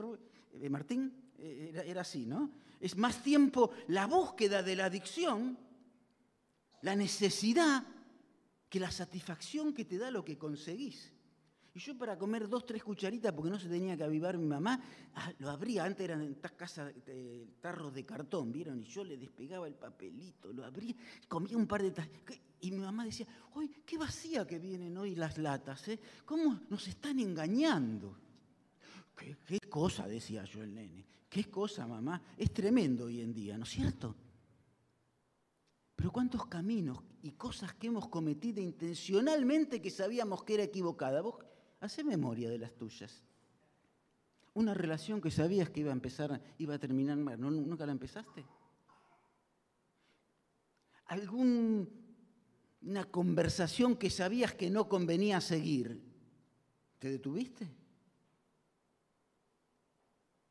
eh, 0.60 0.70
Martín? 0.70 1.12
Eh, 1.40 1.82
era 1.84 2.02
así, 2.02 2.26
¿no? 2.26 2.52
Es 2.82 2.96
más 2.96 3.22
tiempo 3.22 3.70
la 3.86 4.06
búsqueda 4.06 4.62
de 4.62 4.74
la 4.74 4.86
adicción, 4.86 5.56
la 6.82 6.96
necesidad, 6.96 7.86
que 8.68 8.80
la 8.80 8.90
satisfacción 8.90 9.72
que 9.72 9.84
te 9.84 9.98
da 9.98 10.10
lo 10.10 10.24
que 10.24 10.36
conseguís. 10.36 11.12
Y 11.74 11.78
yo 11.78 11.96
para 11.96 12.18
comer 12.18 12.48
dos, 12.48 12.66
tres 12.66 12.82
cucharitas, 12.82 13.32
porque 13.32 13.50
no 13.50 13.58
se 13.58 13.68
tenía 13.68 13.96
que 13.96 14.02
avivar 14.02 14.36
mi 14.36 14.46
mamá, 14.46 14.82
ah, 15.14 15.32
lo 15.38 15.48
abría, 15.48 15.84
antes 15.84 16.04
eran 16.04 16.34
casas, 16.56 16.92
tarros 17.60 17.94
de 17.94 18.04
cartón, 18.04 18.50
¿vieron? 18.50 18.82
Y 18.82 18.84
yo 18.84 19.04
le 19.04 19.16
despegaba 19.16 19.68
el 19.68 19.74
papelito, 19.74 20.52
lo 20.52 20.64
abría, 20.64 20.94
comía 21.28 21.56
un 21.56 21.66
par 21.66 21.82
de... 21.82 21.92
Y 22.60 22.72
mi 22.72 22.78
mamá 22.78 23.04
decía, 23.04 23.26
¡ay, 23.54 23.70
qué 23.86 23.96
vacía 23.96 24.46
que 24.46 24.58
vienen 24.58 24.96
hoy 24.98 25.14
las 25.14 25.38
latas! 25.38 25.86
¿eh? 25.88 26.00
¿Cómo 26.24 26.60
nos 26.68 26.88
están 26.88 27.20
engañando? 27.20 28.18
¿Qué, 29.16 29.36
¿Qué, 29.46 29.60
cosa? 29.68 30.06
decía 30.08 30.44
yo 30.44 30.62
el 30.62 30.74
nene. 30.74 31.06
¿Qué 31.32 31.44
cosa, 31.44 31.86
mamá? 31.86 32.20
Es 32.36 32.52
tremendo 32.52 33.06
hoy 33.06 33.22
en 33.22 33.32
día, 33.32 33.56
¿no 33.56 33.64
es 33.64 33.70
cierto? 33.70 34.14
Pero 35.96 36.12
cuántos 36.12 36.44
caminos 36.44 36.98
y 37.22 37.30
cosas 37.32 37.72
que 37.72 37.86
hemos 37.86 38.06
cometido 38.08 38.60
intencionalmente 38.60 39.80
que 39.80 39.88
sabíamos 39.88 40.44
que 40.44 40.52
era 40.52 40.64
equivocada. 40.64 41.22
Vos 41.22 41.36
hace 41.80 42.04
memoria 42.04 42.50
de 42.50 42.58
las 42.58 42.74
tuyas. 42.74 43.22
Una 44.52 44.74
relación 44.74 45.22
que 45.22 45.30
sabías 45.30 45.70
que 45.70 45.80
iba 45.80 45.88
a 45.88 45.94
empezar, 45.94 46.38
iba 46.58 46.74
a 46.74 46.78
terminar 46.78 47.16
mal, 47.16 47.40
¿nunca 47.40 47.86
la 47.86 47.92
empezaste? 47.92 48.44
¿Algún 51.06 51.88
una 52.82 53.04
conversación 53.04 53.96
que 53.96 54.10
sabías 54.10 54.52
que 54.52 54.68
no 54.68 54.86
convenía 54.86 55.40
seguir. 55.40 55.98
¿Te 56.98 57.10
detuviste? 57.10 57.68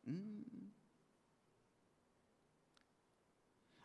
Mm. 0.05 0.40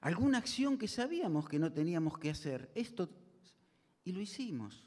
Alguna 0.07 0.39
acción 0.39 0.79
que 0.79 0.87
sabíamos 0.87 1.49
que 1.49 1.59
no 1.59 1.73
teníamos 1.73 2.17
que 2.17 2.31
hacer. 2.31 2.71
Esto, 2.77 3.11
y 4.05 4.13
lo 4.13 4.21
hicimos. 4.21 4.85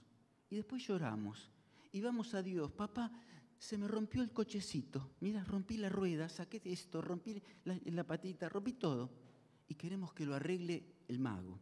Y 0.50 0.56
después 0.56 0.88
lloramos. 0.88 1.52
Y 1.92 2.00
vamos 2.00 2.34
a 2.36 2.42
Dios, 2.42 2.72
papá, 2.72 3.12
se 3.58 3.78
me 3.78 3.90
rompió 3.90 4.24
el 4.24 4.32
cochecito. 4.32 5.12
Mira, 5.20 5.44
rompí 5.44 5.76
la 5.76 5.90
rueda, 5.90 6.30
saqué 6.30 6.62
esto, 6.64 7.02
rompí 7.02 7.44
la, 7.66 7.78
la 7.84 8.06
patita, 8.06 8.48
rompí 8.48 8.72
todo. 8.72 9.12
Y 9.68 9.76
queremos 9.76 10.14
que 10.14 10.26
lo 10.26 10.36
arregle 10.36 10.86
el 11.10 11.20
mago 11.20 11.60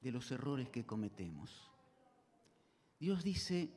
de 0.00 0.12
los 0.12 0.30
errores 0.30 0.68
que 0.68 0.86
cometemos. 0.86 1.72
Dios 3.00 3.24
dice 3.24 3.68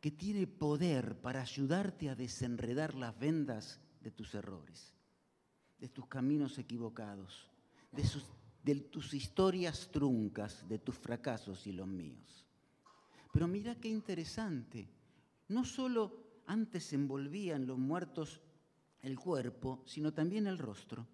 que 0.00 0.12
tiene 0.12 0.46
poder 0.46 1.20
para 1.20 1.42
ayudarte 1.42 2.08
a 2.08 2.14
desenredar 2.14 2.94
las 2.94 3.18
vendas 3.18 3.80
de 4.00 4.12
tus 4.12 4.32
errores, 4.36 4.93
de 5.84 5.90
tus 5.90 6.06
caminos 6.06 6.56
equivocados, 6.56 7.46
de, 7.92 8.08
de 8.64 8.80
tus 8.80 9.12
historias 9.12 9.90
truncas, 9.92 10.66
de 10.66 10.78
tus 10.78 10.96
fracasos 10.96 11.66
y 11.66 11.72
los 11.72 11.86
míos. 11.86 12.46
Pero 13.30 13.46
mira 13.46 13.74
qué 13.74 13.88
interesante, 13.88 14.88
no 15.48 15.62
solo 15.62 16.40
antes 16.46 16.90
envolvían 16.94 17.66
los 17.66 17.76
muertos 17.76 18.40
el 19.02 19.18
cuerpo, 19.18 19.82
sino 19.84 20.14
también 20.14 20.46
el 20.46 20.56
rostro. 20.56 21.06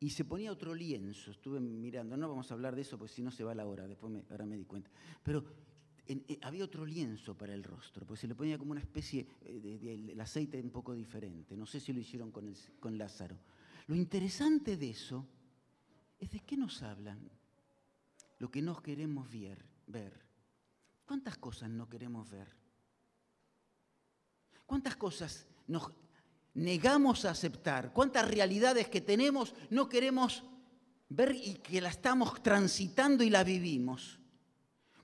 y 0.00 0.10
se 0.10 0.24
ponía 0.24 0.52
otro 0.52 0.76
lienzo, 0.76 1.32
estuve 1.32 1.58
mirando, 1.58 2.16
no 2.16 2.28
vamos 2.28 2.48
a 2.50 2.54
hablar 2.54 2.76
de 2.76 2.82
eso 2.82 2.96
porque 2.96 3.14
si 3.14 3.20
no 3.20 3.32
se 3.32 3.42
va 3.42 3.52
la 3.52 3.66
hora, 3.66 3.88
después 3.88 4.12
ahora 4.30 4.46
me 4.46 4.56
di 4.56 4.64
cuenta, 4.64 4.88
pero 5.24 5.44
eh, 6.08 6.38
había 6.42 6.64
otro 6.64 6.84
lienzo 6.84 7.36
para 7.36 7.54
el 7.54 7.62
rostro, 7.62 8.06
porque 8.06 8.22
se 8.22 8.26
le 8.28 8.34
ponía 8.34 8.58
como 8.58 8.72
una 8.72 8.80
especie 8.80 9.26
eh, 9.42 9.78
de, 9.80 10.20
aceite 10.20 10.60
un 10.60 10.70
poco 10.70 10.94
diferente, 10.94 11.56
no 11.56 11.66
sé 11.66 11.80
si 11.80 11.92
lo 11.92 12.00
hicieron 12.00 12.30
con, 12.30 12.52
con 12.80 12.96
Lázaro. 12.96 13.36
Lo 13.86 13.94
interesante 13.94 14.76
de 14.76 14.90
eso 14.90 15.26
es 16.18 16.30
de 16.30 16.40
qué 16.40 16.56
nos 16.56 16.82
hablan, 16.82 17.20
lo 18.38 18.50
que 18.50 18.62
no 18.62 18.82
queremos 18.82 19.30
ver, 19.30 19.64
ver. 19.86 20.26
¿Cuántas 21.06 21.38
cosas 21.38 21.70
no 21.70 21.88
queremos 21.88 22.28
ver? 22.30 22.48
¿Cuántas 24.66 24.96
cosas 24.96 25.46
nos 25.66 25.90
negamos 26.54 27.24
a 27.24 27.30
aceptar, 27.30 27.92
cuántas 27.92 28.28
realidades 28.28 28.88
que 28.88 29.00
tenemos 29.00 29.54
no 29.70 29.88
queremos 29.88 30.44
ver 31.08 31.34
y 31.34 31.54
que 31.54 31.80
la 31.80 31.88
estamos 31.88 32.42
transitando 32.42 33.24
y 33.24 33.30
la 33.30 33.44
vivimos. 33.44 34.17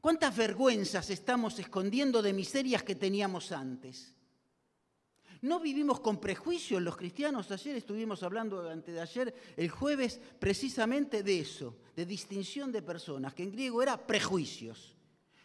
¿Cuántas 0.05 0.37
vergüenzas 0.37 1.09
estamos 1.09 1.59
escondiendo 1.59 2.21
de 2.21 2.35
miserias 2.35 2.83
que 2.83 2.95
teníamos 2.95 3.51
antes? 3.53 4.15
No 5.41 5.61
vivimos 5.61 5.99
con 6.01 6.21
prejuicios 6.21 6.83
los 6.83 6.95
cristianos. 6.95 7.51
Ayer 7.51 7.77
estuvimos 7.77 8.23
hablando, 8.23 8.63
de 8.63 9.01
ayer, 9.01 9.35
el 9.57 9.71
jueves, 9.71 10.21
precisamente 10.39 11.23
de 11.23 11.41
eso, 11.41 11.79
de 11.97 12.05
distinción 12.05 12.71
de 12.71 12.83
personas, 12.83 13.33
que 13.33 13.45
en 13.45 13.53
griego 13.53 13.83
era 13.83 13.97
prejuicios. 13.97 14.95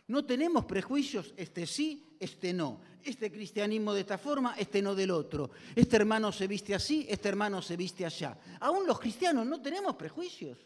No 0.08 0.26
tenemos 0.26 0.66
prejuicios, 0.66 1.34
este 1.38 1.66
sí, 1.66 2.18
este 2.20 2.52
no. 2.52 2.82
Este 3.02 3.32
cristianismo 3.32 3.94
de 3.94 4.02
esta 4.02 4.18
forma, 4.18 4.56
este 4.58 4.82
no 4.82 4.94
del 4.94 5.12
otro. 5.12 5.52
Este 5.74 5.96
hermano 5.96 6.34
se 6.34 6.48
viste 6.48 6.76
así, 6.76 7.06
este 7.08 7.30
hermano 7.30 7.62
se 7.62 7.78
viste 7.78 8.06
allá. 8.06 8.38
Aún 8.60 8.86
los 8.86 9.00
cristianos 9.00 9.48
no 9.48 9.62
tenemos 9.62 9.96
prejuicios. 9.96 10.58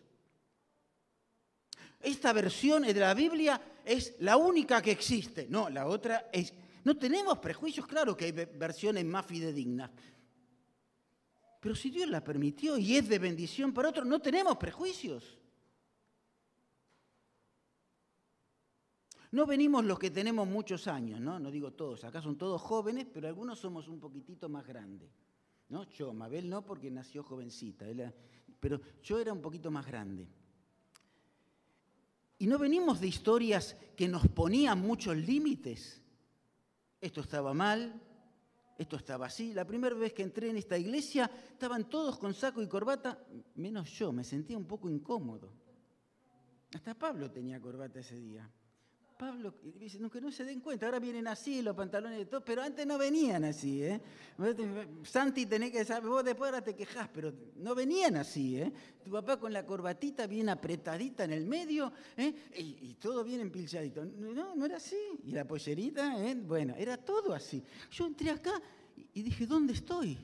Esta 2.04 2.34
versión 2.34 2.84
de 2.84 2.94
la 2.94 3.14
Biblia 3.14 3.60
es 3.86 4.16
la 4.20 4.36
única 4.36 4.82
que 4.82 4.92
existe. 4.92 5.48
No, 5.50 5.70
la 5.70 5.88
otra 5.88 6.30
es... 6.34 6.54
No 6.84 6.98
tenemos 6.98 7.38
prejuicios, 7.38 7.88
claro 7.88 8.16
que 8.16 8.26
hay 8.26 8.32
versiones 8.34 9.06
más 9.06 9.26
fidedignas. 9.26 9.89
Pero 11.62 11.76
si 11.76 11.89
Dios 11.89 12.10
la 12.10 12.22
permitió 12.22 12.78
y 12.78 12.98
es 12.98 13.08
de 13.08 13.20
bendición 13.20 13.74
para 13.74 13.88
otros, 13.88 14.06
no 14.06 14.20
tenemos 14.20 14.58
prejuicios. 14.58 15.39
No 19.32 19.46
venimos 19.46 19.86
los 19.86 19.98
que 19.98 20.12
tenemos 20.12 20.46
muchos 20.46 20.88
años, 20.88 21.22
¿no? 21.22 21.39
No 21.39 21.50
digo 21.50 21.72
todos, 21.72 22.04
acá 22.04 22.22
son 22.22 22.38
todos 22.38 22.62
jóvenes, 22.62 23.08
pero 23.12 23.30
algunos 23.30 23.60
somos 23.60 23.88
un 23.88 24.00
poquitito 24.02 24.50
más 24.50 24.68
grandes. 24.68 25.10
¿no? 25.70 25.89
Yo, 25.89 26.13
Mabel 26.13 26.50
no, 26.50 26.66
porque 26.66 26.92
nació 26.92 27.24
jovencita, 27.24 27.86
pero 28.60 28.82
yo 29.02 29.20
era 29.20 29.32
un 29.32 29.42
poquito 29.42 29.72
más 29.72 29.88
grande. 29.88 30.28
Y 32.38 32.48
no 32.48 32.58
venimos 32.58 33.00
de 33.00 33.08
historias 33.08 33.76
que 33.96 34.08
nos 34.08 34.28
ponían 34.28 34.82
muchos 34.82 35.15
límites. 35.15 36.02
Esto 37.00 37.22
estaba 37.22 37.54
mal, 37.54 38.02
esto 38.78 38.96
estaba 38.96 39.28
así. 39.28 39.54
La 39.54 39.65
primera 39.65 39.96
vez 39.96 40.13
que 40.13 40.24
entré 40.24 40.50
en 40.50 40.58
esta 40.58 40.78
iglesia 40.78 41.30
estaban 41.52 41.89
todos 41.89 42.17
con 42.17 42.34
saco 42.34 42.62
y 42.62 42.67
corbata, 42.67 43.26
menos 43.56 43.89
yo, 43.91 44.12
me 44.12 44.24
sentía 44.24 44.58
un 44.58 44.65
poco 44.65 44.89
incómodo. 44.89 45.54
Hasta 46.74 46.96
Pablo 46.96 47.30
tenía 47.30 47.62
corbata 47.62 48.00
ese 48.00 48.15
día. 48.15 48.50
Pablo 49.17 49.54
dice, 49.80 49.99
que 50.10 50.21
no 50.21 50.32
se 50.32 50.43
den 50.43 50.60
cuenta, 50.60 50.86
ahora 50.86 50.99
vienen 50.99 51.28
así 51.28 51.62
los 51.62 51.76
pantalones 51.76 52.17
de 52.17 52.26
todo, 52.26 52.43
pero 52.43 52.62
antes 52.62 52.86
no 52.86 52.97
venían 52.97 53.43
así, 53.45 53.84
¿eh? 53.84 54.02
Santi 55.04 55.45
tenés 55.45 55.71
que 55.71 55.86
saber, 55.86 56.10
vos 56.10 56.23
después 56.23 56.52
ahora 56.52 56.63
te 56.63 56.76
quejás, 56.76 57.10
pero 57.13 57.34
no 57.56 57.76
venían 57.76 58.15
así, 58.17 58.58
¿eh? 58.58 58.71
Tu 59.04 59.12
papá 59.12 59.39
con 59.39 59.54
la 59.54 59.65
corbatita 59.65 60.28
bien 60.28 60.49
apretadita 60.49 61.23
en 61.23 61.32
el 61.32 61.45
medio, 61.45 61.91
¿eh? 62.17 62.34
y, 62.58 62.93
todo 62.95 63.23
bien 63.23 63.41
empilchadito. 63.41 64.06
No, 64.06 64.56
no 64.56 64.65
era 64.65 64.78
así. 64.78 64.97
Y 65.23 65.32
la 65.32 65.45
pollerita, 65.45 66.23
¿eh? 66.26 66.36
bueno, 66.36 66.73
era 66.78 66.97
todo 66.97 67.34
así. 67.34 67.63
Yo 67.91 68.08
entré 68.08 68.32
acá 68.32 68.62
y 69.13 69.21
dije, 69.21 69.45
¿dónde 69.45 69.73
estoy? 69.73 70.17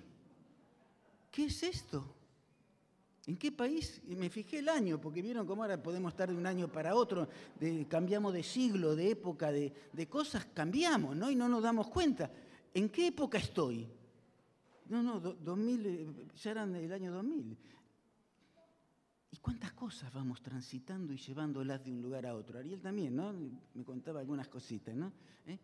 ¿Qué 1.32 1.45
es 1.45 1.63
esto? 1.63 2.18
¿En 3.30 3.38
qué 3.38 3.52
país? 3.52 4.02
Me 4.08 4.28
fijé 4.28 4.58
el 4.58 4.70
año, 4.70 5.00
porque 5.00 5.22
vieron 5.22 5.46
cómo 5.46 5.62
ahora 5.62 5.78
podemos 5.84 6.13
estar 6.13 6.32
de 6.32 6.36
un 6.36 6.48
año 6.48 6.68
para 6.68 6.96
otro, 6.96 7.30
cambiamos 7.88 8.34
de 8.34 8.42
siglo, 8.42 8.96
de 8.96 9.12
época, 9.12 9.52
de, 9.52 10.08
cosas, 10.10 10.48
cambiamos, 10.52 11.15
¿no? 11.15 11.30
Y 11.30 11.36
no 11.36 11.48
nos 11.48 11.62
damos 11.62 11.89
cuenta. 11.89 12.32
¿En 12.74 12.89
qué 12.89 13.06
época 13.06 13.38
estoy? 13.38 13.88
No, 14.88 15.04
no, 15.04 15.20
2000, 15.20 15.86
eh, 15.86 16.28
ya 16.42 16.50
eran 16.50 16.76
el 16.76 16.92
año 16.92 17.13
2000. 17.13 17.56
¿Y 19.30 19.38
cuántas 19.38 19.74
cosas 19.74 20.12
vamos 20.12 20.42
transitando 20.42 21.13
y 21.13 21.18
llevándolas 21.18 21.84
de 21.84 21.92
un 21.92 22.02
lugar 22.02 22.26
a 22.26 22.34
otro? 22.34 22.58
Ariel 22.58 22.82
también, 22.82 23.15
¿no? 23.15 23.32
Me 23.76 23.84
contaba 23.84 24.22
algunas 24.22 24.48
cositas, 24.48 24.96
¿no? 24.96 25.13
¿Eh? 25.46 25.60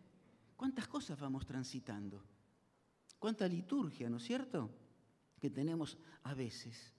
¿Cuántas 0.56 0.86
cosas 0.86 1.18
vamos 1.18 1.44
transitando? 1.44 2.22
¿Cuánta 3.18 3.48
liturgia, 3.48 4.08
¿no 4.08 4.18
es 4.18 4.22
cierto? 4.22 4.70
Que 5.40 5.50
tenemos 5.50 5.98
a 6.22 6.32
veces. 6.32 6.95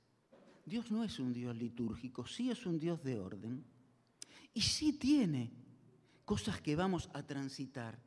Dios 0.67 0.91
no 0.91 1.05
es 1.05 1.17
un 1.17 1.31
Dios 1.31 1.55
litúrgico, 1.55 2.27
sí 2.27 2.51
es 2.51 2.65
un 2.65 2.77
Dios 2.77 3.01
de 3.01 3.17
orden. 3.17 3.63
Y 4.53 4.61
sí 4.61 4.91
tiene 4.91 5.49
cosas 6.25 6.59
que 6.59 6.75
vamos 6.75 7.09
a 7.13 7.23
transitar, 7.23 7.97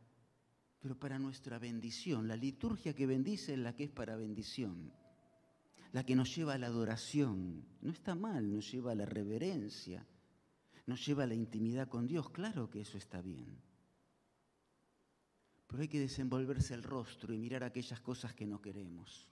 pero 0.79 0.94
para 0.94 1.18
nuestra 1.18 1.59
bendición. 1.59 2.29
La 2.29 2.37
liturgia 2.37 2.94
que 2.94 3.07
bendice 3.07 3.55
es 3.55 3.59
la 3.59 3.75
que 3.75 3.85
es 3.85 3.90
para 3.90 4.14
bendición, 4.14 4.92
la 5.92 6.05
que 6.05 6.14
nos 6.14 6.37
lleva 6.37 6.53
a 6.53 6.59
la 6.59 6.66
adoración. 6.66 7.64
No 7.81 7.92
está 7.92 8.14
mal, 8.14 8.53
nos 8.53 8.70
lleva 8.70 8.92
a 8.92 8.94
la 8.94 9.07
reverencia, 9.07 10.07
nos 10.85 11.07
lleva 11.07 11.23
a 11.25 11.29
la 11.29 11.35
intimidad 11.35 11.88
con 11.88 12.07
Dios. 12.07 12.29
Claro 12.29 12.68
que 12.68 12.83
eso 12.83 12.99
está 12.99 13.23
bien. 13.23 13.57
Pero 15.66 15.81
hay 15.81 15.88
que 15.88 16.01
desenvolverse 16.01 16.75
el 16.75 16.83
rostro 16.83 17.33
y 17.33 17.38
mirar 17.38 17.64
aquellas 17.64 18.03
cosas 18.03 18.35
que 18.35 18.44
no 18.44 18.61
queremos. 18.61 19.31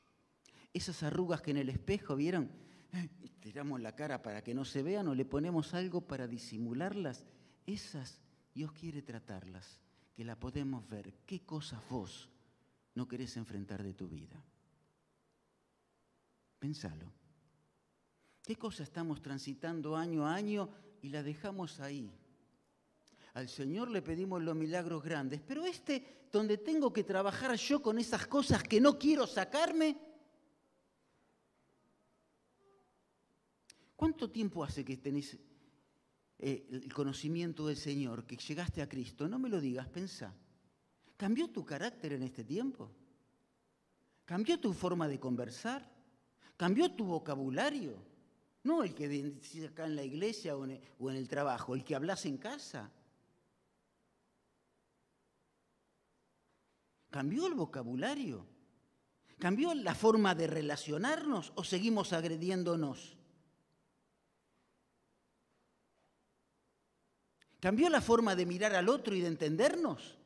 Esas 0.73 1.03
arrugas 1.03 1.43
que 1.43 1.51
en 1.51 1.59
el 1.59 1.69
espejo, 1.69 2.17
¿vieron? 2.17 2.51
Tiramos 3.41 3.81
la 3.81 3.95
cara 3.95 4.23
para 4.23 4.43
que 4.43 4.55
no 4.55 4.65
se 4.65 4.83
vean 4.83 5.09
o 5.09 5.15
le 5.15 5.25
ponemos 5.25 5.75
algo 5.75 6.01
para 6.01 6.27
disimularlas, 6.27 7.25
esas 7.67 8.21
Dios 8.55 8.73
quiere 8.73 9.03
tratarlas, 9.03 9.81
que 10.15 10.25
la 10.25 10.39
podemos 10.39 10.89
ver. 10.89 11.15
¿Qué 11.27 11.41
cosas 11.41 11.81
vos 11.89 12.29
no 12.95 13.07
querés 13.07 13.37
enfrentar 13.37 13.83
de 13.83 13.95
tu 13.95 14.09
vida? 14.09 14.43
Pensalo. 16.59 17.13
¿Qué 18.43 18.57
cosas 18.57 18.89
estamos 18.89 19.21
transitando 19.21 19.97
año 19.97 20.27
a 20.27 20.35
año 20.35 20.71
y 21.03 21.11
la 21.11 21.23
dejamos 21.23 21.81
ahí? 21.81 22.11
Al 23.35 23.49
Señor 23.49 23.91
le 23.91 24.03
pedimos 24.03 24.43
los 24.43 24.57
milagros 24.57 25.05
grandes, 25.05 25.41
pero 25.47 25.65
este, 25.65 26.27
donde 26.33 26.59
tengo 26.59 26.93
que 26.93 27.05
trabajar 27.05 27.55
yo 27.57 27.81
con 27.81 27.99
esas 27.99 28.27
cosas 28.27 28.63
que 28.63 28.81
no 28.81 28.99
quiero 28.99 29.27
sacarme, 29.27 29.97
¿Cuánto 33.99 34.31
tiempo 34.31 34.63
hace 34.63 34.85
que 34.85 34.97
tenés 34.97 35.37
eh, 36.39 36.69
el 36.71 36.93
conocimiento 36.95 37.67
del 37.67 37.77
Señor, 37.77 38.25
que 38.27 38.37
llegaste 38.37 38.81
a 38.81 38.89
Cristo? 38.89 39.27
No 39.27 39.41
me 39.41 39.49
lo 39.49 39.61
digas, 39.61 39.89
pensá. 39.89 40.33
¿Cambió 41.17 41.51
tu 41.51 41.65
carácter 41.65 42.13
en 42.13 42.23
este 42.23 42.45
tiempo? 42.45 42.93
¿Cambió 44.25 44.61
tu 44.61 44.73
forma 44.73 45.09
de 45.09 45.19
conversar? 45.19 45.91
¿Cambió 46.57 46.93
tu 46.93 47.07
vocabulario? 47.07 48.01
No 48.63 48.85
el 48.85 48.95
que 48.95 49.09
bendice 49.09 49.67
acá 49.67 49.87
en 49.87 49.97
la 49.97 50.05
iglesia 50.05 50.57
o 50.57 50.65
en 50.65 51.17
el 51.17 51.29
trabajo, 51.29 51.75
el 51.75 51.83
que 51.83 51.97
hablas 51.97 52.25
en 52.25 52.39
casa. 52.39 52.93
¿Cambió 57.11 57.49
el 57.49 57.55
vocabulario? 57.55 58.47
¿Cambió 59.41 59.75
la 59.75 59.97
forma 59.97 60.37
de 60.37 60.47
relacionarnos 60.47 61.53
o 61.57 61.65
seguimos 61.65 62.13
agrediéndonos? 62.13 63.18
¿Cambió 67.61 67.89
la 67.89 68.01
forma 68.01 68.37
de 68.37 68.47
mirar 68.47 68.75
al 68.75 68.89
otro 68.89 69.15
y 69.15 69.21
de 69.21 69.29
entendernos? 69.29 70.17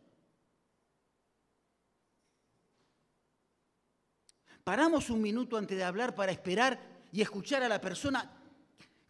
Paramos 4.64 5.10
un 5.10 5.20
minuto 5.20 5.56
antes 5.56 5.76
de 5.76 5.84
hablar 5.84 6.14
para 6.14 6.30
esperar 6.30 6.78
y 7.10 7.20
escuchar 7.20 7.62
a 7.62 7.68
la 7.68 7.80
persona 7.80 8.30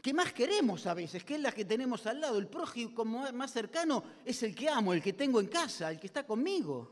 que 0.00 0.14
más 0.14 0.32
queremos 0.32 0.86
a 0.86 0.94
veces, 0.94 1.24
que 1.24 1.34
es 1.34 1.40
la 1.40 1.52
que 1.52 1.64
tenemos 1.64 2.06
al 2.06 2.20
lado. 2.20 2.38
El 2.38 2.48
prójimo 2.48 3.30
más 3.32 3.52
cercano 3.52 4.02
es 4.24 4.42
el 4.42 4.54
que 4.54 4.68
amo, 4.68 4.92
el 4.92 5.02
que 5.02 5.12
tengo 5.12 5.40
en 5.40 5.48
casa, 5.48 5.90
el 5.90 6.00
que 6.00 6.06
está 6.06 6.26
conmigo. 6.26 6.90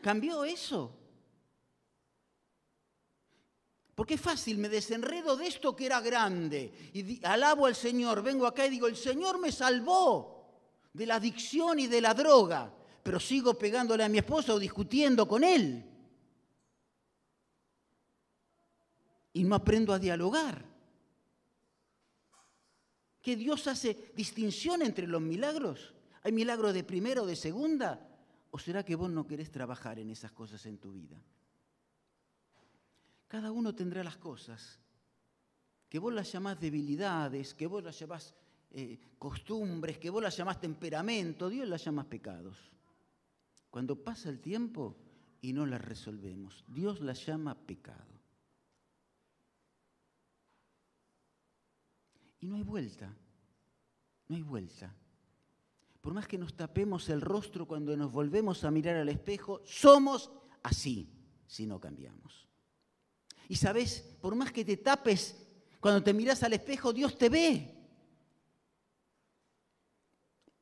¿Cambió 0.00 0.44
eso? 0.44 1.03
Porque 3.94 4.14
es 4.14 4.20
fácil, 4.20 4.58
me 4.58 4.68
desenredo 4.68 5.36
de 5.36 5.46
esto 5.46 5.76
que 5.76 5.86
era 5.86 6.00
grande 6.00 6.90
y 6.92 7.24
alabo 7.24 7.66
al 7.66 7.76
Señor, 7.76 8.22
vengo 8.22 8.46
acá 8.46 8.66
y 8.66 8.70
digo, 8.70 8.88
el 8.88 8.96
Señor 8.96 9.38
me 9.38 9.52
salvó 9.52 10.34
de 10.92 11.06
la 11.06 11.16
adicción 11.16 11.78
y 11.78 11.86
de 11.86 12.00
la 12.00 12.12
droga, 12.12 12.72
pero 13.02 13.20
sigo 13.20 13.54
pegándole 13.54 14.02
a 14.02 14.08
mi 14.08 14.18
esposo 14.18 14.54
o 14.54 14.58
discutiendo 14.58 15.28
con 15.28 15.44
él. 15.44 15.84
Y 19.32 19.44
no 19.44 19.54
aprendo 19.54 19.92
a 19.92 19.98
dialogar. 19.98 20.64
¿Que 23.20 23.36
Dios 23.36 23.66
hace 23.68 24.12
distinción 24.14 24.82
entre 24.82 25.06
los 25.06 25.20
milagros? 25.20 25.94
¿Hay 26.22 26.32
milagros 26.32 26.74
de 26.74 26.84
primera 26.84 27.22
o 27.22 27.26
de 27.26 27.36
segunda? 27.36 28.08
¿O 28.50 28.58
será 28.58 28.84
que 28.84 28.94
vos 28.94 29.10
no 29.10 29.26
querés 29.26 29.50
trabajar 29.50 29.98
en 29.98 30.10
esas 30.10 30.32
cosas 30.32 30.64
en 30.66 30.78
tu 30.78 30.92
vida? 30.92 31.16
Cada 33.28 33.50
uno 33.50 33.74
tendrá 33.74 34.04
las 34.04 34.16
cosas 34.16 34.80
que 35.88 36.00
vos 36.00 36.12
las 36.12 36.32
llamás 36.32 36.58
debilidades, 36.58 37.54
que 37.54 37.68
vos 37.68 37.82
las 37.82 37.96
llamás 37.98 38.34
eh, 38.72 38.98
costumbres, 39.16 39.98
que 39.98 40.10
vos 40.10 40.20
las 40.20 40.36
llamás 40.36 40.60
temperamento, 40.60 41.48
Dios 41.48 41.68
las 41.68 41.84
llama 41.84 42.02
pecados. 42.08 42.58
Cuando 43.70 44.02
pasa 44.02 44.28
el 44.28 44.40
tiempo 44.40 44.96
y 45.40 45.52
no 45.52 45.64
las 45.66 45.80
resolvemos, 45.80 46.64
Dios 46.66 47.00
las 47.00 47.24
llama 47.24 47.54
pecado. 47.54 48.20
Y 52.40 52.48
no 52.48 52.56
hay 52.56 52.64
vuelta, 52.64 53.14
no 54.26 54.34
hay 54.34 54.42
vuelta. 54.42 54.92
Por 56.00 56.12
más 56.12 56.26
que 56.26 56.38
nos 56.38 56.54
tapemos 56.54 57.08
el 57.08 57.20
rostro 57.20 57.66
cuando 57.66 57.96
nos 57.96 58.12
volvemos 58.12 58.64
a 58.64 58.70
mirar 58.72 58.96
al 58.96 59.08
espejo, 59.08 59.62
somos 59.64 60.32
así 60.64 61.08
si 61.46 61.66
no 61.66 61.78
cambiamos. 61.78 62.48
Y 63.48 63.56
sabes, 63.56 64.16
por 64.20 64.34
más 64.34 64.52
que 64.52 64.64
te 64.64 64.76
tapes, 64.76 65.36
cuando 65.80 66.02
te 66.02 66.14
miras 66.14 66.42
al 66.42 66.52
espejo, 66.54 66.92
Dios 66.92 67.18
te 67.18 67.28
ve. 67.28 67.74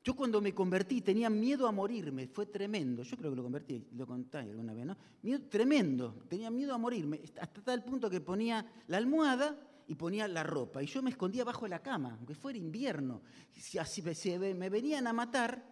Yo 0.05 0.17
cuando 0.17 0.41
me 0.41 0.53
convertí 0.53 1.01
tenía 1.01 1.31
miedo 1.31 1.69
a 1.69 1.73
morirme, 1.73 2.27
fue 2.27 2.47
tremendo. 2.47 3.05
Yo 3.05 3.17
creo 3.17 3.31
que 3.31 3.37
lo 3.37 3.43
convertí, 3.45 3.87
lo 3.93 4.05
conté 4.05 4.39
alguna 4.39 4.75
vez, 4.75 4.85
¿no? 4.85 4.97
Miedo 5.23 5.43
tremendo, 5.49 6.25
tenía 6.29 6.51
miedo 6.51 6.75
a 6.75 6.79
morirme, 6.79 7.21
hasta 7.41 7.63
tal 7.63 7.85
punto 7.85 8.11
que 8.11 8.21
ponía 8.21 8.67
la 8.89 8.97
almohada 8.97 9.57
y 9.87 9.95
ponía 9.95 10.27
la 10.27 10.43
ropa. 10.43 10.83
Y 10.83 10.87
yo 10.87 11.03
me 11.03 11.11
escondía 11.11 11.45
bajo 11.45 11.69
la 11.69 11.81
cama, 11.81 12.17
aunque 12.19 12.35
fuera 12.35 12.59
invierno. 12.59 13.23
Si 13.53 13.79
así 13.79 14.03
me 14.03 14.69
venían 14.69 15.07
a 15.07 15.13
matar, 15.13 15.65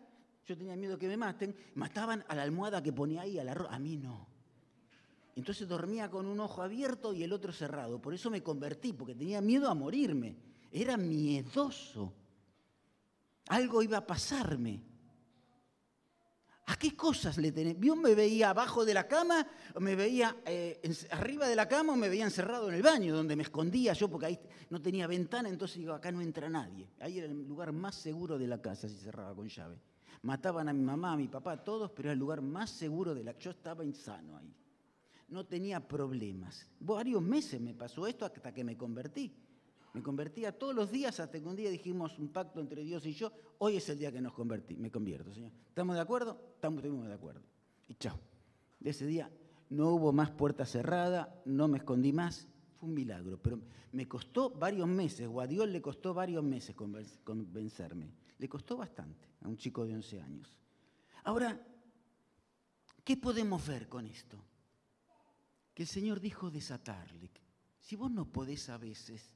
yo 0.46 0.56
tenía 0.56 0.76
miedo 0.76 0.96
que 0.96 1.08
me 1.08 1.16
maten, 1.16 1.56
mataban 1.74 2.24
a 2.28 2.34
la 2.36 2.42
almohada 2.42 2.80
que 2.80 2.92
ponía 2.92 3.22
ahí, 3.22 3.36
a 3.36 3.44
la 3.44 3.54
ropa. 3.54 3.74
A 3.74 3.80
mí 3.80 3.96
no. 3.96 4.29
Entonces 5.36 5.68
dormía 5.68 6.10
con 6.10 6.26
un 6.26 6.40
ojo 6.40 6.62
abierto 6.62 7.12
y 7.14 7.22
el 7.22 7.32
otro 7.32 7.52
cerrado. 7.52 8.00
Por 8.00 8.14
eso 8.14 8.30
me 8.30 8.42
convertí, 8.42 8.92
porque 8.92 9.14
tenía 9.14 9.40
miedo 9.40 9.68
a 9.68 9.74
morirme. 9.74 10.36
Era 10.70 10.96
miedoso. 10.96 12.12
Algo 13.48 13.82
iba 13.82 13.98
a 13.98 14.06
pasarme. 14.06 14.82
¿A 16.66 16.76
qué 16.76 16.96
cosas 16.96 17.36
le 17.36 17.50
tenés? 17.50 17.76
Yo 17.80 17.96
me 17.96 18.14
veía 18.14 18.50
abajo 18.50 18.84
de 18.84 18.94
la 18.94 19.08
cama, 19.08 19.44
me 19.80 19.96
veía 19.96 20.36
eh, 20.46 20.80
arriba 21.10 21.48
de 21.48 21.56
la 21.56 21.66
cama 21.66 21.94
o 21.94 21.96
me 21.96 22.08
veía 22.08 22.24
encerrado 22.24 22.68
en 22.68 22.76
el 22.76 22.82
baño, 22.82 23.12
donde 23.12 23.34
me 23.34 23.42
escondía 23.42 23.92
yo, 23.92 24.08
porque 24.08 24.26
ahí 24.26 24.40
no 24.68 24.80
tenía 24.80 25.08
ventana, 25.08 25.48
entonces 25.48 25.78
digo, 25.78 25.94
acá 25.94 26.12
no 26.12 26.20
entra 26.20 26.48
nadie. 26.48 26.88
Ahí 27.00 27.18
era 27.18 27.26
el 27.26 27.48
lugar 27.48 27.72
más 27.72 27.96
seguro 27.96 28.38
de 28.38 28.46
la 28.46 28.62
casa, 28.62 28.88
si 28.88 28.96
cerraba 28.96 29.34
con 29.34 29.48
llave. 29.48 29.80
Mataban 30.22 30.68
a 30.68 30.72
mi 30.72 30.82
mamá, 30.82 31.14
a 31.14 31.16
mi 31.16 31.26
papá, 31.26 31.52
a 31.52 31.64
todos, 31.64 31.90
pero 31.90 32.08
era 32.08 32.12
el 32.12 32.20
lugar 32.20 32.40
más 32.40 32.70
seguro 32.70 33.14
de 33.14 33.24
la 33.24 33.36
Yo 33.36 33.50
estaba 33.50 33.84
insano 33.84 34.36
ahí 34.36 34.54
no 35.30 35.46
tenía 35.46 35.86
problemas. 35.86 36.66
Varios 36.80 37.22
meses 37.22 37.60
me 37.60 37.74
pasó 37.74 38.06
esto 38.06 38.24
hasta 38.24 38.52
que 38.52 38.64
me 38.64 38.76
convertí. 38.76 39.32
Me 39.92 40.02
convertía 40.02 40.56
todos 40.56 40.74
los 40.74 40.90
días 40.90 41.18
hasta 41.18 41.40
que 41.40 41.46
un 41.46 41.56
día 41.56 41.70
dijimos 41.70 42.18
un 42.18 42.28
pacto 42.28 42.60
entre 42.60 42.84
Dios 42.84 43.04
y 43.06 43.12
yo. 43.12 43.32
Hoy 43.58 43.76
es 43.76 43.88
el 43.88 43.98
día 43.98 44.12
que 44.12 44.20
nos 44.20 44.32
convertí, 44.32 44.76
me 44.76 44.90
convierto, 44.90 45.32
Señor. 45.32 45.52
¿Estamos 45.68 45.96
de 45.96 46.02
acuerdo? 46.02 46.40
Estamos, 46.54 46.82
de 46.82 47.12
acuerdo. 47.12 47.42
Y 47.88 47.94
chao. 47.94 48.18
De 48.78 48.90
ese 48.90 49.06
día 49.06 49.30
no 49.70 49.90
hubo 49.90 50.12
más 50.12 50.30
puerta 50.30 50.64
cerrada, 50.64 51.42
no 51.44 51.68
me 51.68 51.78
escondí 51.78 52.12
más. 52.12 52.46
Fue 52.78 52.88
un 52.88 52.94
milagro, 52.94 53.38
pero 53.42 53.60
me 53.92 54.08
costó 54.08 54.50
varios 54.50 54.88
meses, 54.88 55.28
o 55.30 55.40
a 55.40 55.46
Dios 55.46 55.68
le 55.68 55.82
costó 55.82 56.14
varios 56.14 56.42
meses 56.42 56.74
convencerme. 56.74 58.12
Le 58.38 58.48
costó 58.48 58.76
bastante 58.76 59.28
a 59.42 59.48
un 59.48 59.56
chico 59.56 59.84
de 59.84 59.94
11 59.94 60.20
años. 60.22 60.56
Ahora, 61.24 61.60
¿qué 63.04 63.16
podemos 63.16 63.66
ver 63.66 63.88
con 63.88 64.06
esto? 64.06 64.42
El 65.82 65.88
Señor 65.88 66.20
dijo 66.20 66.50
desatarle. 66.50 67.30
Si 67.78 67.96
vos 67.96 68.10
no 68.10 68.30
podés 68.30 68.68
a 68.68 68.76
veces 68.76 69.34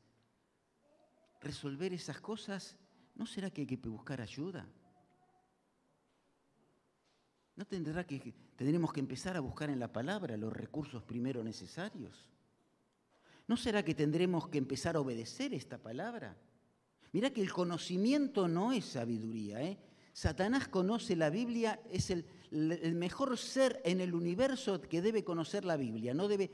resolver 1.40 1.92
esas 1.92 2.20
cosas, 2.20 2.76
¿no 3.14 3.26
será 3.26 3.50
que 3.50 3.62
hay 3.62 3.66
que 3.66 3.76
buscar 3.76 4.20
ayuda? 4.20 4.68
¿No 7.57 7.64
tendrá 7.64 8.04
que, 8.07 8.35
tendremos 8.57 8.92
que 8.92 9.00
empezar 9.00 9.37
a 9.37 9.40
buscar 9.40 9.70
en 9.70 9.78
la 9.78 9.92
palabra 9.92 10.37
los 10.37 10.52
recursos 10.52 11.02
primero 11.02 11.42
necesarios? 11.42 12.30
¿No 13.46 13.57
será 13.57 13.85
que 13.85 13.94
tendremos 13.94 14.48
que 14.48 14.59
empezar 14.59 14.96
a 14.96 15.00
obedecer 15.00 15.54
esta 15.54 15.78
palabra? 15.78 16.37
Mira 17.12 17.30
que 17.30 17.42
el 17.42 17.52
conocimiento 17.52 18.48
no 18.48 18.72
es 18.72 18.85
sabiduría. 18.85 19.62
¿eh? 19.62 19.78
Satanás 20.14 20.68
conoce 20.68 21.16
la 21.16 21.29
Biblia, 21.29 21.81
es 21.90 22.09
el, 22.11 22.24
mejor 22.94 23.37
ser 23.37 23.83
en 23.85 24.00
el 24.00 24.14
universo 24.14 24.81
que 24.81 25.03
debe 25.03 25.24
conocer 25.24 25.64
la 25.64 25.77
Biblia. 25.77 26.14
No 26.14 26.29
debe, 26.29 26.53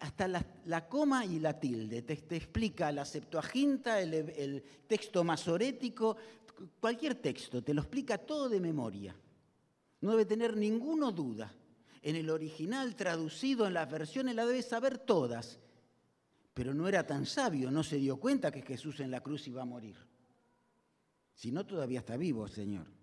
hasta 0.00 0.26
la, 0.26 0.88
coma 0.88 1.26
y 1.26 1.38
la 1.38 1.60
tilde. 1.60 2.00
Te, 2.00 2.14
explica 2.34 2.90
la 2.90 3.04
Septuaginta, 3.04 4.00
el, 4.00 4.64
texto 4.86 5.22
masorético, 5.24 6.16
cualquier 6.80 7.16
texto, 7.16 7.62
te 7.62 7.74
lo 7.74 7.82
explica 7.82 8.16
todo 8.16 8.48
de 8.48 8.60
memoria. 8.60 9.14
No 10.00 10.12
debe 10.12 10.24
tener 10.24 10.56
ninguna 10.56 11.10
duda. 11.10 11.54
En 12.00 12.16
el 12.16 12.30
original, 12.30 12.96
traducido 12.96 13.66
en 13.66 13.74
las 13.74 13.90
versiones, 13.90 14.34
la 14.34 14.46
debe 14.46 14.62
saber 14.62 14.96
todas. 14.96 15.60
Pero 16.54 16.72
no 16.72 16.88
era 16.88 17.06
tan 17.06 17.26
sabio, 17.26 17.70
no 17.70 17.82
se 17.82 17.96
dio 17.96 18.16
cuenta 18.16 18.50
que 18.50 18.62
Jesús 18.62 19.00
en 19.00 19.10
la 19.10 19.20
cruz 19.20 19.46
iba 19.48 19.60
a 19.60 19.66
morir. 19.66 19.96
Si 21.34 21.52
no, 21.52 21.66
todavía 21.66 21.98
está 21.98 22.16
vivo, 22.16 22.48
Señor. 22.48 23.01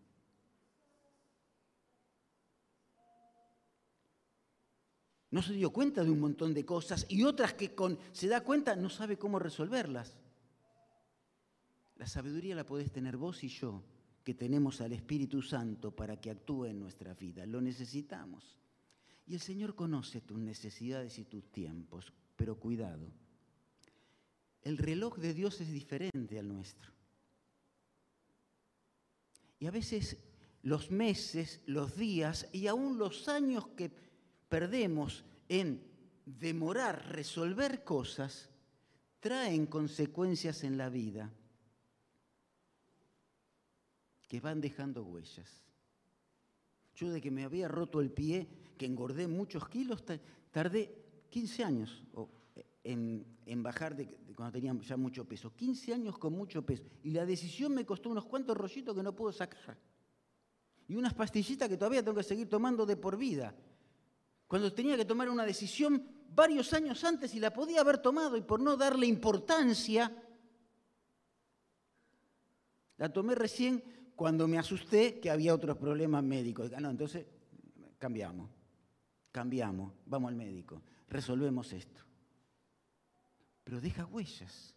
No 5.32 5.42
se 5.42 5.54
dio 5.54 5.72
cuenta 5.72 6.04
de 6.04 6.10
un 6.10 6.20
montón 6.20 6.54
de 6.54 6.66
cosas 6.66 7.06
y 7.10 7.24
otras 7.24 7.54
que 7.54 7.76
con, 7.76 8.00
se 8.12 8.28
da 8.28 8.42
cuenta 8.42 8.76
no 8.76 8.90
sabe 8.90 9.18
cómo 9.18 9.38
resolverlas. 9.38 10.18
La 11.98 12.08
sabiduría 12.08 12.56
la 12.56 12.66
podés 12.66 12.92
tener 12.92 13.18
vos 13.18 13.44
y 13.44 13.50
yo, 13.50 13.84
que 14.24 14.34
tenemos 14.34 14.82
al 14.82 14.94
Espíritu 14.94 15.42
Santo 15.42 15.96
para 15.96 16.20
que 16.20 16.32
actúe 16.32 16.66
en 16.66 16.80
nuestra 16.80 17.14
vida. 17.14 17.46
Lo 17.46 17.62
necesitamos. 17.62 18.58
Y 19.28 19.36
el 19.36 19.42
Señor 19.42 19.76
conoce 19.76 20.22
tus 20.22 20.40
necesidades 20.40 21.20
y 21.20 21.26
tus 21.26 21.52
tiempos, 21.52 22.12
pero 22.36 22.60
cuidado. 22.60 23.12
El 24.64 24.78
reloj 24.78 25.18
de 25.18 25.34
Dios 25.34 25.62
es 25.62 25.72
diferente 25.72 26.40
al 26.40 26.48
nuestro. 26.48 26.92
Y 29.60 29.68
a 29.68 29.72
veces 29.72 30.18
los 30.64 30.90
meses, 30.90 31.62
los 31.66 31.96
días 31.96 32.48
y 32.52 32.68
aún 32.68 32.98
los 32.98 33.28
años 33.28 33.68
que 33.78 33.92
perdemos 34.50 35.24
en 35.48 35.82
demorar 36.26 37.14
resolver 37.14 37.84
cosas 37.84 38.50
traen 39.20 39.66
consecuencias 39.68 40.64
en 40.64 40.78
la 40.78 40.90
vida 40.90 41.32
que 44.28 44.40
van 44.40 44.62
dejando 44.62 45.04
huellas. 45.04 45.64
Yo 46.96 47.10
de 47.12 47.22
que 47.22 47.32
me 47.32 47.44
había 47.44 47.68
roto 47.68 48.02
el 48.02 48.12
pie, 48.12 48.48
que 48.78 48.86
engordé 48.86 49.28
muchos 49.28 49.68
kilos, 49.70 50.04
tardé 50.52 50.94
15 51.30 51.64
años 51.64 52.04
en, 52.84 53.64
bajar 53.64 53.96
de, 53.96 54.08
cuando 54.36 54.54
tenía 54.54 54.74
ya 54.82 54.98
mucho 54.98 55.26
peso. 55.26 55.56
15 55.56 55.94
años 55.94 56.18
con 56.18 56.34
mucho 56.34 56.66
peso. 56.66 56.84
Y 57.04 57.12
la 57.12 57.26
decisión 57.26 57.74
me 57.74 57.86
costó 57.86 58.10
unos 58.10 58.26
cuantos 58.26 58.56
rollitos 58.56 58.96
que 58.96 59.04
no 59.04 59.16
puedo 59.16 59.32
sacar. 59.32 59.78
Y 60.88 60.96
unas 60.96 61.14
pastillitas 61.14 61.70
que 61.70 61.78
todavía 61.78 62.04
tengo 62.04 62.18
que 62.18 62.24
seguir 62.24 62.50
tomando 62.50 62.86
de 62.86 62.98
por 62.98 63.18
vida. 63.18 63.56
Cuando 64.50 64.74
tenía 64.74 64.98
que 64.98 65.06
tomar 65.06 65.30
una 65.30 65.46
decisión 65.46 66.04
varios 66.34 66.74
años 66.74 67.04
antes 67.04 67.36
y 67.36 67.40
la 67.40 67.54
podía 67.54 67.82
haber 67.82 68.00
tomado 68.00 68.36
y 68.36 68.42
por 68.42 68.60
no 68.60 68.76
darle 68.76 69.06
importancia, 69.06 70.12
la 72.98 73.14
tomé 73.14 73.36
recién 73.36 73.84
cuando 74.16 74.48
me 74.48 74.58
asusté 74.58 75.20
que 75.20 75.30
había 75.30 75.54
otros 75.54 75.78
problemas 75.78 76.24
médicos. 76.24 76.72
No, 76.82 76.90
entonces 76.90 77.28
cambiamos, 78.00 78.50
cambiamos, 79.32 79.94
vamos 80.08 80.30
al 80.30 80.36
médico, 80.36 80.82
resolvemos 81.10 81.72
esto. 81.72 82.02
Pero 83.64 83.80
deja 83.80 84.08
huellas, 84.08 84.74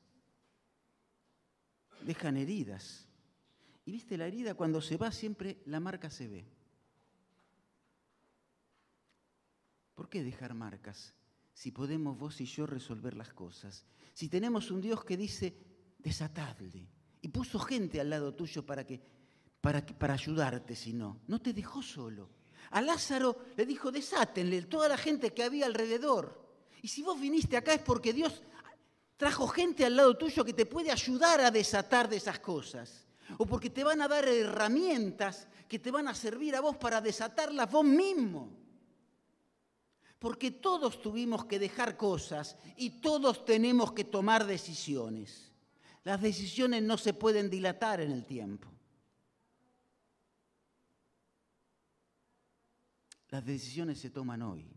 dejan 2.03 2.37
heridas. 2.37 3.09
Y 3.87 3.93
viste, 3.93 4.19
la 4.19 4.27
herida 4.27 4.53
cuando 4.53 4.83
se 4.83 4.99
va 4.99 5.11
siempre 5.11 5.63
la 5.65 5.81
marca 5.81 6.11
se 6.11 6.29
ve. 6.29 6.62
¿Por 9.95 10.09
qué 10.09 10.23
dejar 10.23 10.55
marcas 10.55 11.15
si 11.53 11.71
podemos 11.71 12.19
vos 12.19 12.41
y 12.41 12.47
yo 12.47 12.67
resolver 12.67 13.15
las 13.15 13.33
cosas? 13.33 13.85
Si 14.15 14.29
tenemos 14.29 14.71
un 14.71 14.81
Dios 14.81 15.05
que 15.05 15.17
dice, 15.17 15.57
desatadle, 15.99 16.89
y 17.21 17.29
puso 17.29 17.59
gente 17.59 18.01
al 18.01 18.11
lado 18.11 18.35
tuyo 18.35 18.65
para, 18.65 18.85
que, 18.85 19.01
para, 19.61 19.85
para 19.85 20.15
ayudarte, 20.15 20.75
si 20.75 20.93
no. 20.93 21.21
No 21.29 21.41
te 21.41 21.53
dejó 21.53 21.83
solo. 21.83 22.31
A 22.71 22.81
Lázaro 22.81 23.37
le 23.57 23.67
dijo, 23.67 23.93
desátenle, 23.93 24.63
toda 24.63 24.89
la 24.89 24.97
gente 24.97 25.33
que 25.33 25.45
había 25.45 25.67
alrededor. 25.67 26.41
Y 26.83 26.89
si 26.89 27.03
vos 27.03 27.21
viniste 27.21 27.57
acá 27.57 27.75
es 27.75 27.83
porque 27.83 28.13
Dios 28.13 28.43
trajo 29.17 29.47
gente 29.47 29.85
al 29.85 29.97
lado 29.97 30.17
tuyo 30.17 30.45
que 30.45 30.53
te 30.53 30.67
puede 30.67 30.91
ayudar 30.91 31.41
a 31.41 31.51
desatar 31.51 32.09
de 32.09 32.17
esas 32.17 32.41
cosas. 32.41 33.07
O 33.39 33.47
porque 33.47 33.71
te 33.71 33.85
van 33.85 34.03
a 34.03 34.09
dar 34.09 34.27
herramientas 34.27 35.47
que 35.69 35.79
te 35.79 35.91
van 35.91 36.09
a 36.09 36.15
servir 36.15 36.57
a 36.57 36.61
vos 36.61 36.77
para 36.77 37.01
desatarlas 37.01 37.71
vos 37.71 37.85
mismo. 37.85 38.62
Porque 40.23 40.53
todos 40.53 41.03
tuvimos 41.03 41.47
que 41.47 41.59
dejar 41.59 41.97
cosas 41.97 42.57
y 42.77 43.01
todos 43.01 43.45
tenemos 43.45 43.91
que 43.91 44.05
tomar 44.05 44.47
decisiones. 44.47 45.51
Las 46.05 46.23
decisiones 46.23 46.81
no 46.85 46.97
se 46.97 47.13
pueden 47.13 47.51
dilatar 47.51 48.01
en 48.01 48.13
el 48.13 48.25
tiempo. 48.25 48.69
Las 53.31 53.45
decisiones 53.45 53.99
se 53.99 54.11
toman 54.11 54.43
hoy. 54.43 54.71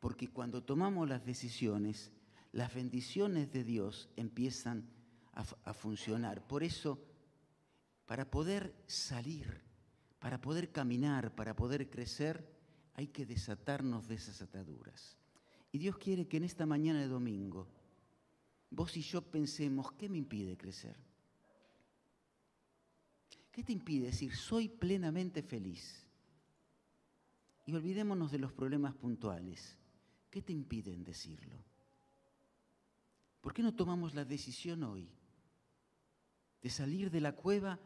Porque 0.00 0.28
cuando 0.28 0.62
tomamos 0.62 1.08
las 1.08 1.24
decisiones, 1.24 2.12
las 2.52 2.74
bendiciones 2.74 3.50
de 3.52 3.64
Dios 3.64 4.10
empiezan 4.16 4.86
a, 5.32 5.72
funcionar. 5.72 6.46
Por 6.46 6.62
eso, 6.62 7.02
para 8.04 8.30
poder 8.30 8.74
salir, 8.86 9.62
para 10.18 10.42
poder 10.42 10.70
caminar, 10.72 11.34
para 11.34 11.56
poder 11.56 11.88
crecer, 11.88 12.51
hay 12.94 13.08
que 13.08 13.26
desatarnos 13.26 14.08
de 14.08 14.16
esas 14.16 14.42
ataduras. 14.42 15.16
Y 15.70 15.78
Dios 15.78 15.96
quiere 15.96 16.28
que 16.28 16.36
en 16.36 16.44
esta 16.44 16.66
mañana 16.66 17.00
de 17.00 17.08
domingo, 17.08 17.66
vos 18.70 18.96
y 18.96 19.02
yo 19.02 19.22
pensemos, 19.22 19.92
¿qué 19.92 20.08
me 20.08 20.18
impide 20.18 20.56
crecer? 20.56 20.96
¿Qué 23.50 23.62
te 23.62 23.72
impide 23.72 24.06
decir, 24.06 24.34
soy 24.34 24.68
plenamente 24.68 25.42
feliz? 25.42 26.06
Y 27.66 27.74
olvidémonos 27.74 28.30
de 28.30 28.38
los 28.38 28.52
problemas 28.52 28.94
puntuales. 28.94 29.78
¿Qué 30.30 30.42
te 30.42 30.52
impiden 30.52 31.04
decirlo? 31.04 31.62
¿Por 33.40 33.52
qué 33.52 33.62
no 33.62 33.74
tomamos 33.74 34.14
la 34.14 34.24
decisión 34.24 34.82
hoy 34.84 35.10
de 36.62 36.70
salir 36.70 37.10
de 37.10 37.20
la 37.20 37.32
cueva 37.32 37.78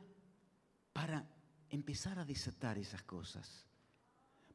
para 0.93 1.29
empezar 1.71 2.19
a 2.19 2.25
desatar 2.25 2.79
esas 2.79 3.03
cosas? 3.03 3.66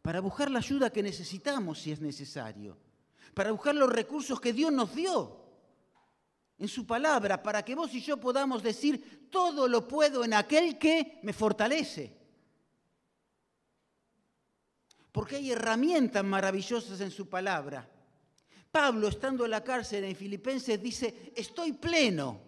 Para 0.02 0.20
buscar 0.20 0.50
la 0.50 0.60
ayuda 0.60 0.92
que 0.92 1.04
necesitamos 1.04 1.80
si 1.80 1.92
es 1.92 2.02
necesario. 2.02 2.78
Para 3.34 3.52
buscar 3.52 3.76
los 3.76 3.90
recursos 3.90 4.40
que 4.42 4.54
Dios 4.54 4.72
nos 4.72 4.96
dio 4.96 5.42
en 6.62 6.68
su 6.68 6.86
palabra 6.86 7.42
para 7.42 7.66
que 7.66 7.74
vos 7.74 7.92
y 7.96 8.02
yo 8.02 8.18
podamos 8.18 8.62
decir, 8.62 9.30
todo 9.32 9.68
lo 9.68 9.88
puedo 9.88 10.24
en 10.24 10.36
aquel 10.36 10.78
que 10.78 11.20
me 11.24 11.34
fortalece. 11.34 12.16
Porque 15.12 15.38
hay 15.38 15.52
herramientas 15.52 16.24
maravillosas 16.24 17.02
en 17.02 17.10
su 17.10 17.28
palabra. 17.28 17.90
Pablo, 18.72 19.08
estando 19.08 19.44
en 19.44 19.52
la 19.52 19.64
cárcel 19.64 20.04
en 20.04 20.16
Filipenses, 20.16 20.80
dice, 20.80 21.34
estoy 21.36 21.74
pleno. 21.74 22.40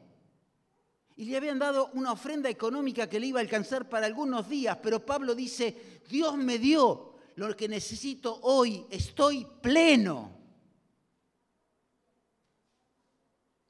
Y 1.16 1.26
le 1.26 1.38
habían 1.38 1.58
dado 1.58 1.90
una 1.94 2.12
ofrenda 2.12 2.50
económica 2.50 3.10
que 3.10 3.20
le 3.20 3.26
iba 3.28 3.40
a 3.40 3.44
alcanzar 3.44 3.90
para 3.90 4.06
algunos 4.06 4.48
días, 4.48 4.78
pero 4.82 5.04
Pablo 5.04 5.34
dice, 5.34 6.02
Dios 6.08 6.38
me 6.38 6.60
dio 6.60 7.13
lo 7.36 7.56
que 7.56 7.68
necesito 7.68 8.40
hoy, 8.42 8.86
estoy 8.90 9.48
pleno. 9.62 10.32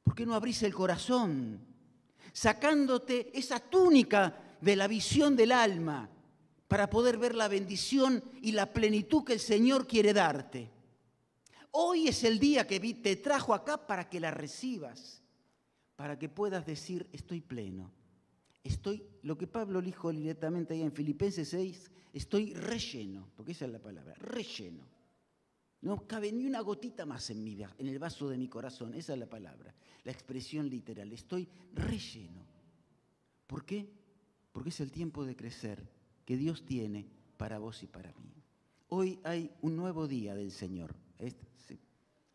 ¿Por 0.03 0.15
qué 0.15 0.25
no 0.25 0.35
abrís 0.35 0.63
el 0.63 0.73
corazón? 0.73 1.65
Sacándote 2.31 3.37
esa 3.37 3.59
túnica 3.59 4.57
de 4.59 4.75
la 4.75 4.87
visión 4.87 5.35
del 5.35 5.51
alma 5.51 6.09
para 6.67 6.89
poder 6.89 7.17
ver 7.17 7.35
la 7.35 7.47
bendición 7.47 8.23
y 8.41 8.51
la 8.51 8.73
plenitud 8.73 9.23
que 9.23 9.33
el 9.33 9.39
Señor 9.39 9.87
quiere 9.87 10.13
darte. 10.13 10.71
Hoy 11.71 12.07
es 12.07 12.23
el 12.23 12.39
día 12.39 12.67
que 12.67 12.79
te 12.79 13.15
trajo 13.15 13.53
acá 13.53 13.87
para 13.87 14.09
que 14.09 14.19
la 14.19 14.31
recibas, 14.31 15.23
para 15.95 16.19
que 16.19 16.29
puedas 16.29 16.65
decir, 16.65 17.09
estoy 17.11 17.41
pleno. 17.41 17.91
Estoy, 18.63 19.05
lo 19.23 19.37
que 19.37 19.47
Pablo 19.47 19.81
dijo 19.81 20.11
directamente 20.11 20.73
ahí 20.73 20.81
en 20.81 20.93
Filipenses 20.93 21.49
6, 21.49 21.91
estoy 22.13 22.53
relleno, 22.53 23.29
porque 23.35 23.51
esa 23.51 23.65
es 23.65 23.71
la 23.71 23.79
palabra, 23.79 24.13
relleno. 24.13 24.87
No 25.81 26.07
cabe 26.07 26.31
ni 26.31 26.45
una 26.45 26.61
gotita 26.61 27.05
más 27.05 27.29
en, 27.29 27.43
mi, 27.43 27.57
en 27.61 27.87
el 27.87 27.99
vaso 27.99 28.29
de 28.29 28.37
mi 28.37 28.47
corazón. 28.47 28.93
Esa 28.93 29.13
es 29.13 29.19
la 29.19 29.25
palabra, 29.25 29.75
la 30.05 30.11
expresión 30.13 30.69
literal. 30.69 31.11
Estoy 31.11 31.49
relleno. 31.73 32.45
¿Por 33.47 33.65
qué? 33.65 33.91
Porque 34.53 34.69
es 34.69 34.79
el 34.79 34.91
tiempo 34.91 35.25
de 35.25 35.35
crecer 35.35 35.85
que 36.23 36.37
Dios 36.37 36.63
tiene 36.63 37.05
para 37.35 37.59
vos 37.59 37.83
y 37.83 37.87
para 37.87 38.13
mí. 38.13 38.33
Hoy 38.87 39.19
hay 39.23 39.51
un 39.61 39.75
nuevo 39.75 40.07
día 40.07 40.35
del 40.35 40.51
Señor. 40.51 40.95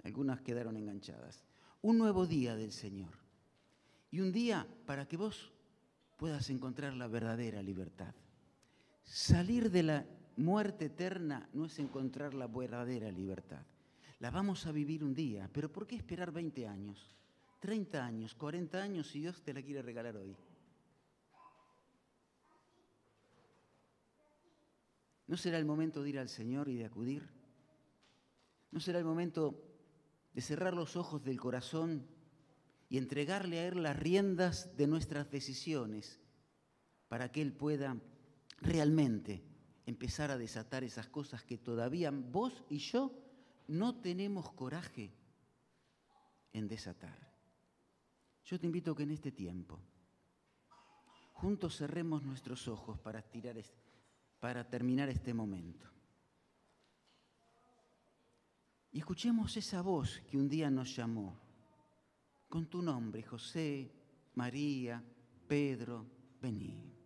algunas 0.02 0.42
quedaron 0.42 0.76
enganchadas. 0.76 1.42
Un 1.80 1.96
nuevo 1.96 2.26
día 2.26 2.54
del 2.54 2.72
Señor. 2.72 3.14
Y 4.10 4.20
un 4.20 4.32
día 4.32 4.66
para 4.84 5.06
que 5.06 5.16
vos 5.16 5.52
puedas 6.16 6.50
encontrar 6.50 6.94
la 6.94 7.06
verdadera 7.06 7.62
libertad. 7.62 8.14
Salir 9.08 9.70
de 9.70 9.82
la 9.82 10.06
muerte 10.36 10.84
eterna 10.84 11.48
no 11.54 11.64
es 11.64 11.78
encontrar 11.78 12.34
la 12.34 12.46
verdadera 12.46 13.10
libertad. 13.10 13.64
La 14.20 14.30
vamos 14.30 14.66
a 14.66 14.72
vivir 14.72 15.02
un 15.02 15.14
día, 15.14 15.48
pero 15.50 15.72
¿por 15.72 15.86
qué 15.86 15.96
esperar 15.96 16.30
20 16.30 16.66
años, 16.68 17.16
30 17.60 18.04
años, 18.04 18.34
40 18.34 18.82
años 18.82 19.08
si 19.08 19.20
Dios 19.20 19.42
te 19.42 19.54
la 19.54 19.62
quiere 19.62 19.80
regalar 19.80 20.16
hoy? 20.18 20.36
¿No 25.26 25.38
será 25.38 25.56
el 25.58 25.64
momento 25.64 26.02
de 26.02 26.10
ir 26.10 26.18
al 26.18 26.28
Señor 26.28 26.68
y 26.68 26.76
de 26.76 26.84
acudir? 26.84 27.30
¿No 28.70 28.78
será 28.78 28.98
el 28.98 29.04
momento 29.06 29.64
de 30.34 30.42
cerrar 30.42 30.74
los 30.74 30.96
ojos 30.96 31.24
del 31.24 31.40
corazón 31.40 32.06
y 32.90 32.98
entregarle 32.98 33.58
a 33.60 33.68
Él 33.68 33.82
las 33.82 33.98
riendas 33.98 34.76
de 34.76 34.86
nuestras 34.86 35.30
decisiones 35.30 36.20
para 37.08 37.32
que 37.32 37.40
Él 37.40 37.54
pueda 37.54 37.96
realmente 38.60 39.42
empezar 39.86 40.30
a 40.30 40.38
desatar 40.38 40.84
esas 40.84 41.08
cosas 41.08 41.44
que 41.44 41.58
todavía 41.58 42.10
vos 42.10 42.64
y 42.68 42.78
yo 42.78 43.12
no 43.68 44.00
tenemos 44.00 44.50
coraje 44.52 45.12
en 46.52 46.68
desatar. 46.68 47.18
Yo 48.44 48.58
te 48.58 48.66
invito 48.66 48.94
que 48.94 49.02
en 49.02 49.10
este 49.10 49.32
tiempo 49.32 49.78
juntos 51.32 51.76
cerremos 51.76 52.22
nuestros 52.24 52.66
ojos 52.66 52.98
para, 52.98 53.22
tirar, 53.22 53.56
para 54.40 54.68
terminar 54.68 55.08
este 55.08 55.32
momento. 55.32 55.86
Y 58.90 58.98
escuchemos 58.98 59.56
esa 59.56 59.82
voz 59.82 60.20
que 60.28 60.36
un 60.36 60.48
día 60.48 60.70
nos 60.70 60.96
llamó 60.96 61.38
con 62.48 62.66
tu 62.66 62.82
nombre, 62.82 63.22
José, 63.22 63.92
María, 64.34 65.04
Pedro, 65.46 66.06
vení. 66.40 66.97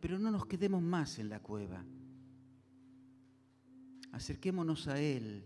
Pero 0.00 0.18
no 0.18 0.30
nos 0.30 0.46
quedemos 0.46 0.82
más 0.82 1.18
en 1.18 1.28
la 1.28 1.40
cueva. 1.40 1.84
Acerquémonos 4.12 4.88
a 4.88 5.00
Él 5.00 5.44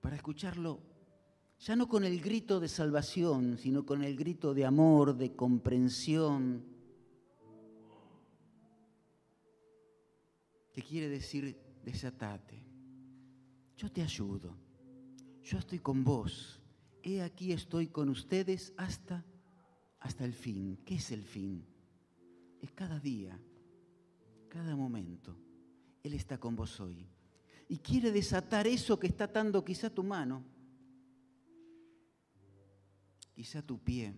para 0.00 0.16
escucharlo, 0.16 0.80
ya 1.58 1.76
no 1.76 1.88
con 1.88 2.04
el 2.04 2.20
grito 2.20 2.60
de 2.60 2.68
salvación, 2.68 3.56
sino 3.58 3.86
con 3.86 4.02
el 4.02 4.16
grito 4.16 4.52
de 4.52 4.66
amor, 4.66 5.16
de 5.16 5.34
comprensión, 5.34 6.64
que 10.72 10.82
quiere 10.82 11.08
decir 11.08 11.56
desatate. 11.84 12.66
Yo 13.76 13.90
te 13.90 14.02
ayudo. 14.02 14.56
Yo 15.42 15.58
estoy 15.58 15.78
con 15.78 16.02
vos. 16.04 16.60
He 17.02 17.22
aquí 17.22 17.52
estoy 17.52 17.88
con 17.88 18.08
ustedes 18.08 18.72
hasta, 18.76 19.24
hasta 20.00 20.24
el 20.24 20.32
fin. 20.32 20.80
¿Qué 20.84 20.96
es 20.96 21.12
el 21.12 21.22
fin? 21.22 21.73
Es 22.64 22.72
cada 22.72 22.98
día, 22.98 23.38
cada 24.48 24.74
momento. 24.74 25.36
Él 26.02 26.14
está 26.14 26.38
con 26.38 26.56
vos 26.56 26.80
hoy. 26.80 27.06
Y 27.68 27.76
quiere 27.76 28.10
desatar 28.10 28.66
eso 28.66 28.98
que 28.98 29.06
está 29.06 29.24
atando 29.24 29.62
quizá 29.62 29.90
tu 29.90 30.02
mano, 30.02 30.42
quizá 33.34 33.60
tu 33.60 33.78
pie, 33.84 34.14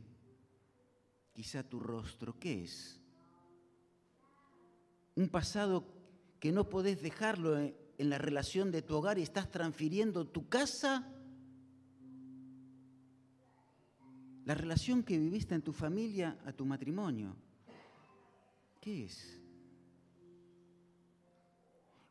quizá 1.32 1.64
tu 1.64 1.80
rostro. 1.80 2.38
¿Qué 2.38 2.62
es? 2.62 3.02
Un 5.16 5.28
pasado 5.28 5.84
que 6.38 6.52
no 6.52 6.68
podés 6.68 7.02
dejarlo 7.02 7.58
en 7.58 7.74
la 7.98 8.18
relación 8.18 8.70
de 8.70 8.82
tu 8.82 8.94
hogar 8.94 9.18
y 9.18 9.22
estás 9.22 9.50
transfiriendo 9.50 10.24
tu 10.24 10.48
casa, 10.48 11.12
la 14.44 14.54
relación 14.54 15.02
que 15.02 15.18
viviste 15.18 15.56
en 15.56 15.62
tu 15.62 15.72
familia 15.72 16.38
a 16.44 16.52
tu 16.52 16.64
matrimonio. 16.64 17.34
¿Qué 18.80 19.04
es? 19.04 19.40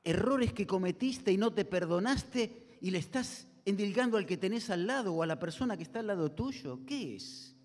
Errores 0.03 0.53
que 0.53 0.67
cometiste 0.67 1.31
y 1.31 1.37
no 1.37 1.51
te 1.51 1.65
perdonaste 1.65 2.77
y 2.81 2.91
le 2.91 2.99
estás 2.99 3.47
endilgando 3.65 4.17
al 4.17 4.25
que 4.25 4.37
tenés 4.37 4.69
al 4.69 4.85
lado 4.85 5.13
o 5.13 5.23
a 5.23 5.27
la 5.27 5.39
persona 5.39 5.77
que 5.77 5.83
está 5.83 5.99
al 5.99 6.07
lado 6.07 6.31
tuyo. 6.31 6.79
¿Qué 6.85 7.15
es? 7.15 7.55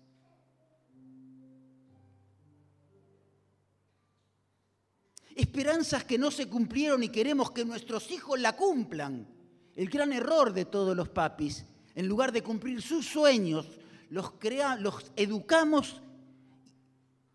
esperanzas 5.35 6.03
que 6.03 6.17
no 6.17 6.31
se 6.31 6.47
cumplieron 6.47 7.03
y 7.03 7.09
queremos 7.09 7.51
que 7.51 7.65
nuestros 7.65 8.11
hijos 8.11 8.39
la 8.39 8.55
cumplan. 8.55 9.27
El 9.75 9.89
gran 9.89 10.13
error 10.13 10.53
de 10.53 10.65
todos 10.65 10.95
los 10.95 11.09
papis, 11.09 11.65
en 11.95 12.07
lugar 12.07 12.31
de 12.31 12.43
cumplir 12.43 12.81
sus 12.81 13.05
sueños, 13.05 13.67
los, 14.09 14.33
los 14.79 15.11
educamos 15.15 16.01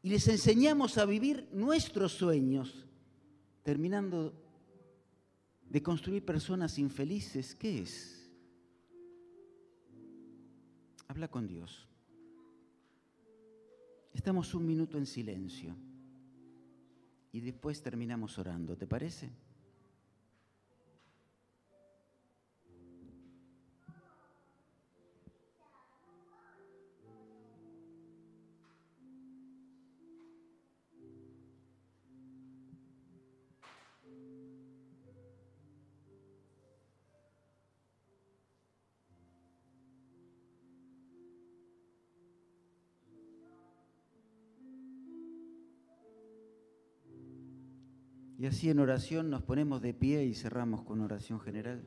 y 0.07 0.09
les 0.09 0.29
enseñamos 0.29 0.99
a 0.99 1.05
vivir 1.05 1.49
nuestros 1.51 2.13
sueños, 2.13 2.87
terminando 3.65 4.33
de 5.69 5.83
construir 5.83 6.25
personas 6.25 6.79
infelices. 6.79 7.57
¿Qué 7.57 7.81
es? 7.81 8.31
Habla 11.09 11.27
con 11.27 11.49
Dios. 11.49 11.89
Estamos 14.15 14.55
un 14.55 14.65
minuto 14.65 14.97
en 14.97 15.07
silencio 15.07 15.75
y 17.33 17.41
después 17.41 17.83
terminamos 17.83 18.39
orando, 18.39 18.77
¿te 18.77 18.87
parece? 18.87 19.33
Y 48.39 48.47
así 48.47 48.69
en 48.69 48.81
oración 48.81 49.31
nos 49.31 49.43
ponemos 49.43 49.81
de 49.81 49.95
pie 49.95 50.25
y 50.25 50.35
cerramos 50.35 50.83
con 50.83 51.01
oración 51.01 51.41
general. 51.41 51.83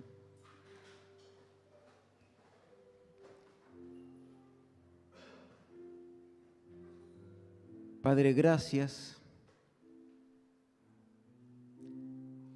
Padre, 8.02 8.34
gracias. 8.34 9.22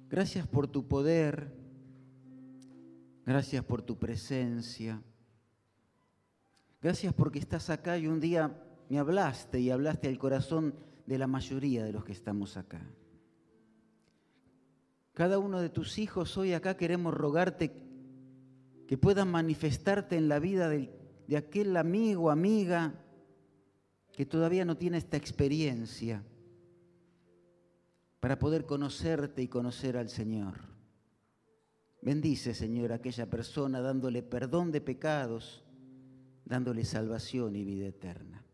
Gracias 0.08 0.48
por 0.48 0.66
tu 0.66 0.88
poder. 0.88 1.52
Gracias 3.24 3.64
por 3.64 3.82
tu 3.82 3.98
presencia. 3.98 5.00
Gracias 6.82 7.14
porque 7.14 7.38
estás 7.38 7.70
acá 7.70 7.96
y 7.96 8.08
un 8.08 8.20
día 8.20 8.60
me 8.88 8.98
hablaste 8.98 9.60
y 9.60 9.70
hablaste 9.70 10.08
al 10.08 10.18
corazón 10.18 10.74
de 11.06 11.18
la 11.18 11.26
mayoría 11.26 11.84
de 11.84 11.92
los 11.92 12.04
que 12.04 12.12
estamos 12.12 12.56
acá. 12.56 12.82
Cada 15.14 15.38
uno 15.38 15.60
de 15.60 15.68
tus 15.68 15.98
hijos 15.98 16.36
hoy 16.36 16.52
acá 16.52 16.76
queremos 16.76 17.14
rogarte 17.14 17.72
que 18.88 18.98
puedan 18.98 19.30
manifestarte 19.30 20.16
en 20.16 20.28
la 20.28 20.40
vida 20.40 20.68
de, 20.68 20.90
aquel 21.36 21.76
amigo, 21.76 22.32
amiga, 22.32 23.00
que 24.12 24.26
todavía 24.26 24.64
no 24.64 24.76
tiene 24.76 24.98
esta 24.98 25.16
experiencia 25.16 26.24
para 28.18 28.40
poder 28.40 28.66
conocerte 28.66 29.40
y 29.40 29.48
conocer 29.48 29.96
al 29.96 30.08
Señor. 30.08 30.54
Bendice, 32.02 32.52
Señor, 32.52 32.90
a 32.90 32.96
aquella 32.96 33.30
persona 33.30 33.80
dándole 33.80 34.22
perdón 34.22 34.72
de 34.72 34.80
pecados, 34.80 35.64
dándole 36.44 36.84
salvación 36.84 37.54
y 37.54 37.64
vida 37.64 37.86
eterna. 37.86 38.44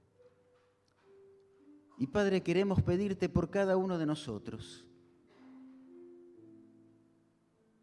Y 1.98 2.06
Padre, 2.08 2.42
queremos 2.42 2.82
pedirte 2.82 3.30
por 3.30 3.48
cada 3.50 3.78
uno 3.78 3.98
de 3.98 4.06
nosotros 4.06 4.86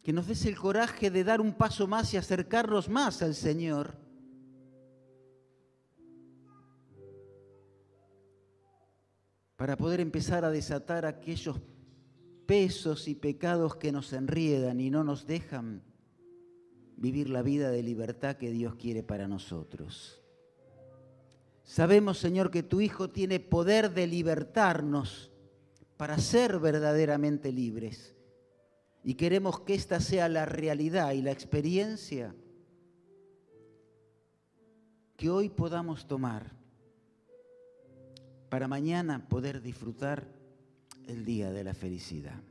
que 0.08 0.13
nos 0.13 0.26
des 0.26 0.46
el 0.46 0.56
coraje 0.56 1.12
de 1.12 1.26
dar 1.26 1.41
un 1.41 1.52
paso 1.54 1.86
más 1.86 2.13
y 2.13 2.15
acercarnos 2.15 2.88
más 2.88 3.22
al 3.22 3.36
Señor. 3.36 3.93
Para 9.58 9.76
poder 9.76 10.00
empezar 10.00 10.46
a 10.46 10.50
desatar 10.50 11.06
aquellos 11.06 11.58
pesos 12.46 13.10
y 13.10 13.15
pecados 13.15 13.76
que 13.76 13.91
nos 13.91 14.13
enriedan 14.13 14.80
y 14.80 14.89
no 14.89 15.04
nos 15.04 15.28
dejan 15.28 15.84
vivir 16.96 17.30
la 17.30 17.41
vida 17.41 17.70
de 17.70 17.84
libertad 17.84 18.38
que 18.38 18.50
Dios 18.50 18.76
quiere 18.76 19.04
para 19.04 19.28
nosotros. 19.28 20.24
Sabemos, 21.65 22.17
Señor, 22.17 22.50
que 22.50 22.63
tu 22.63 22.80
Hijo 22.80 23.10
tiene 23.10 23.41
poder 23.41 23.93
de 23.93 24.08
libertarnos 24.08 25.34
para 25.98 26.17
ser 26.17 26.60
verdaderamente 26.60 27.52
libres 27.52 28.16
y 29.08 29.13
queremos 29.13 29.62
que 29.62 29.74
esta 29.74 30.02
sea 30.02 30.28
la 30.28 30.46
realidad 30.46 31.13
y 31.13 31.22
la 31.22 31.32
experiencia 31.32 32.36
que 35.15 35.30
hoy 35.30 35.48
podamos 35.48 36.10
tomar 36.10 36.52
para 38.50 38.67
mañana 38.67 39.26
poder 39.30 39.62
disfrutar 39.62 40.28
el 41.08 41.24
día 41.24 41.52
de 41.52 41.63
la 41.63 41.74
felicidad. 41.74 42.41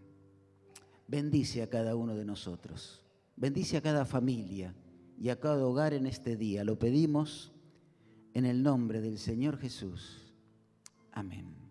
Bendice 1.06 1.62
a 1.62 1.68
cada 1.68 1.94
uno 1.94 2.14
de 2.14 2.24
nosotros, 2.24 3.02
bendice 3.36 3.76
a 3.76 3.82
cada 3.82 4.06
familia 4.06 4.74
y 5.20 5.28
a 5.28 5.38
cada 5.38 5.66
hogar 5.66 5.92
en 5.92 6.06
este 6.06 6.38
día. 6.38 6.64
Lo 6.64 6.78
pedimos 6.78 7.52
en 8.32 8.46
el 8.46 8.62
nombre 8.62 9.02
del 9.02 9.18
Señor 9.18 9.58
Jesús. 9.58 10.32
Amén. 11.12 11.65